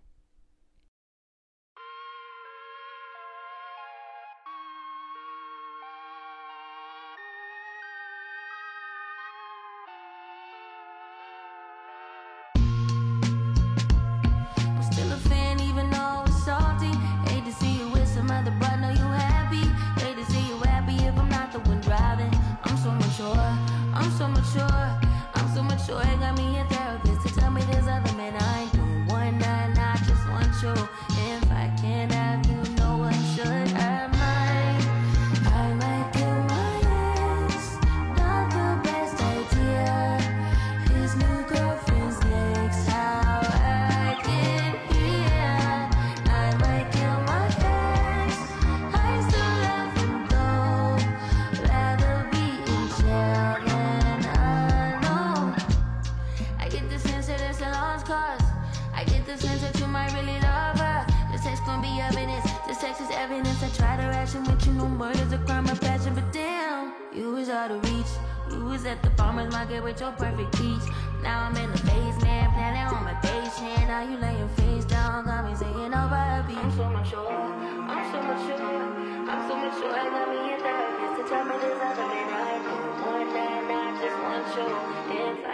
[81.43, 82.63] I've been in love and I
[83.03, 85.43] one night I just want you.
[85.43, 85.52] If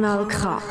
[0.00, 0.62] Kanal K.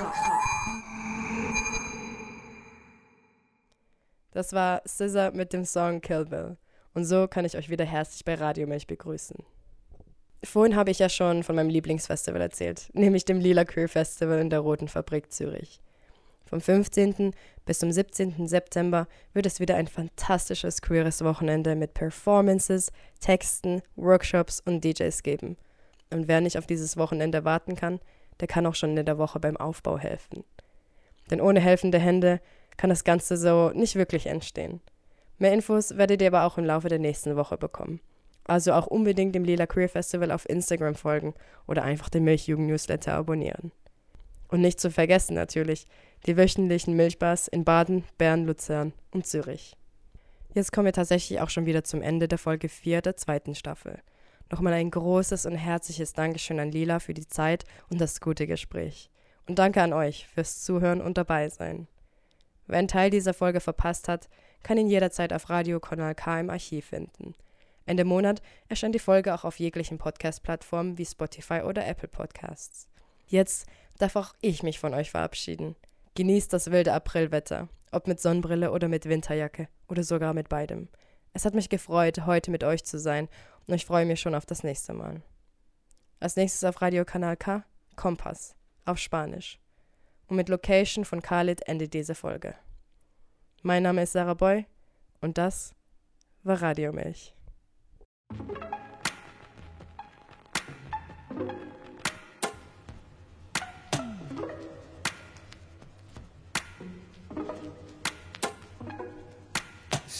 [4.31, 6.57] Das war Scissor mit dem Song Kill Bill.
[6.95, 9.37] Und so kann ich euch wieder herzlich bei Radio Milch begrüßen.
[10.43, 14.49] Vorhin habe ich ja schon von meinem Lieblingsfestival erzählt, nämlich dem Lila Queer Festival in
[14.49, 15.79] der Roten Fabrik Zürich.
[16.47, 17.35] Vom 15.
[17.67, 18.47] bis zum 17.
[18.47, 25.55] September wird es wieder ein fantastisches queeres Wochenende mit Performances, Texten, Workshops und DJs geben.
[26.09, 27.99] Und wer nicht auf dieses Wochenende warten kann,
[28.39, 30.43] der kann auch schon in der Woche beim Aufbau helfen.
[31.29, 32.41] Denn ohne helfende Hände
[32.77, 34.81] kann das Ganze so nicht wirklich entstehen.
[35.37, 38.01] Mehr Infos werdet ihr aber auch im Laufe der nächsten Woche bekommen.
[38.45, 41.33] Also auch unbedingt dem Lila Queer Festival auf Instagram folgen
[41.67, 43.71] oder einfach den Milchjugend Newsletter abonnieren.
[44.47, 45.85] Und nicht zu vergessen natürlich
[46.25, 49.77] die wöchentlichen Milchbars in Baden, Bern, Luzern und Zürich.
[50.55, 53.99] Jetzt kommen wir tatsächlich auch schon wieder zum Ende der Folge 4 der zweiten Staffel.
[54.51, 59.11] Nochmal ein großes und herzliches Dankeschön an Lila für die Zeit und das gute Gespräch.
[59.47, 61.87] Und danke an euch fürs Zuhören und dabei sein.
[62.65, 64.29] Wer einen Teil dieser Folge verpasst hat,
[64.63, 67.35] kann ihn jederzeit auf Radio Kanal K im Archiv finden.
[67.85, 72.87] Ende Monat erscheint die Folge auch auf jeglichen Podcast-Plattformen wie Spotify oder Apple Podcasts.
[73.27, 75.75] Jetzt darf auch ich mich von euch verabschieden.
[76.15, 80.89] Genießt das wilde Aprilwetter, ob mit Sonnenbrille oder mit Winterjacke oder sogar mit beidem.
[81.33, 83.29] Es hat mich gefreut, heute mit euch zu sein
[83.67, 85.21] und ich freue mich schon auf das nächste Mal.
[86.19, 87.63] Als nächstes auf Radio Kanal K,
[87.95, 88.55] Kompass,
[88.85, 89.59] auf Spanisch.
[90.27, 92.55] Und mit Location von Khalid endet diese Folge.
[93.61, 94.65] Mein Name ist Sarah Boy
[95.21, 95.75] und das
[96.43, 97.33] war Radio Milch.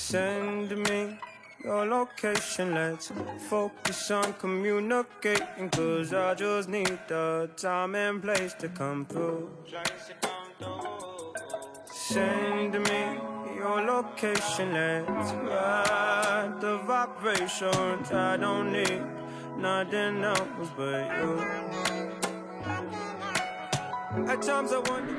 [0.10, 1.20] Send me
[1.64, 2.74] your location.
[2.74, 3.12] Let's
[3.48, 5.70] focus on communicating.
[5.70, 9.52] Cause I just need the time and place to come through.
[11.86, 13.20] Send me
[13.56, 14.74] your location.
[14.74, 18.12] Let's ride the vibrations.
[18.12, 19.04] I don't need
[19.60, 21.40] nothing else but you.
[24.28, 25.19] At times I wonder.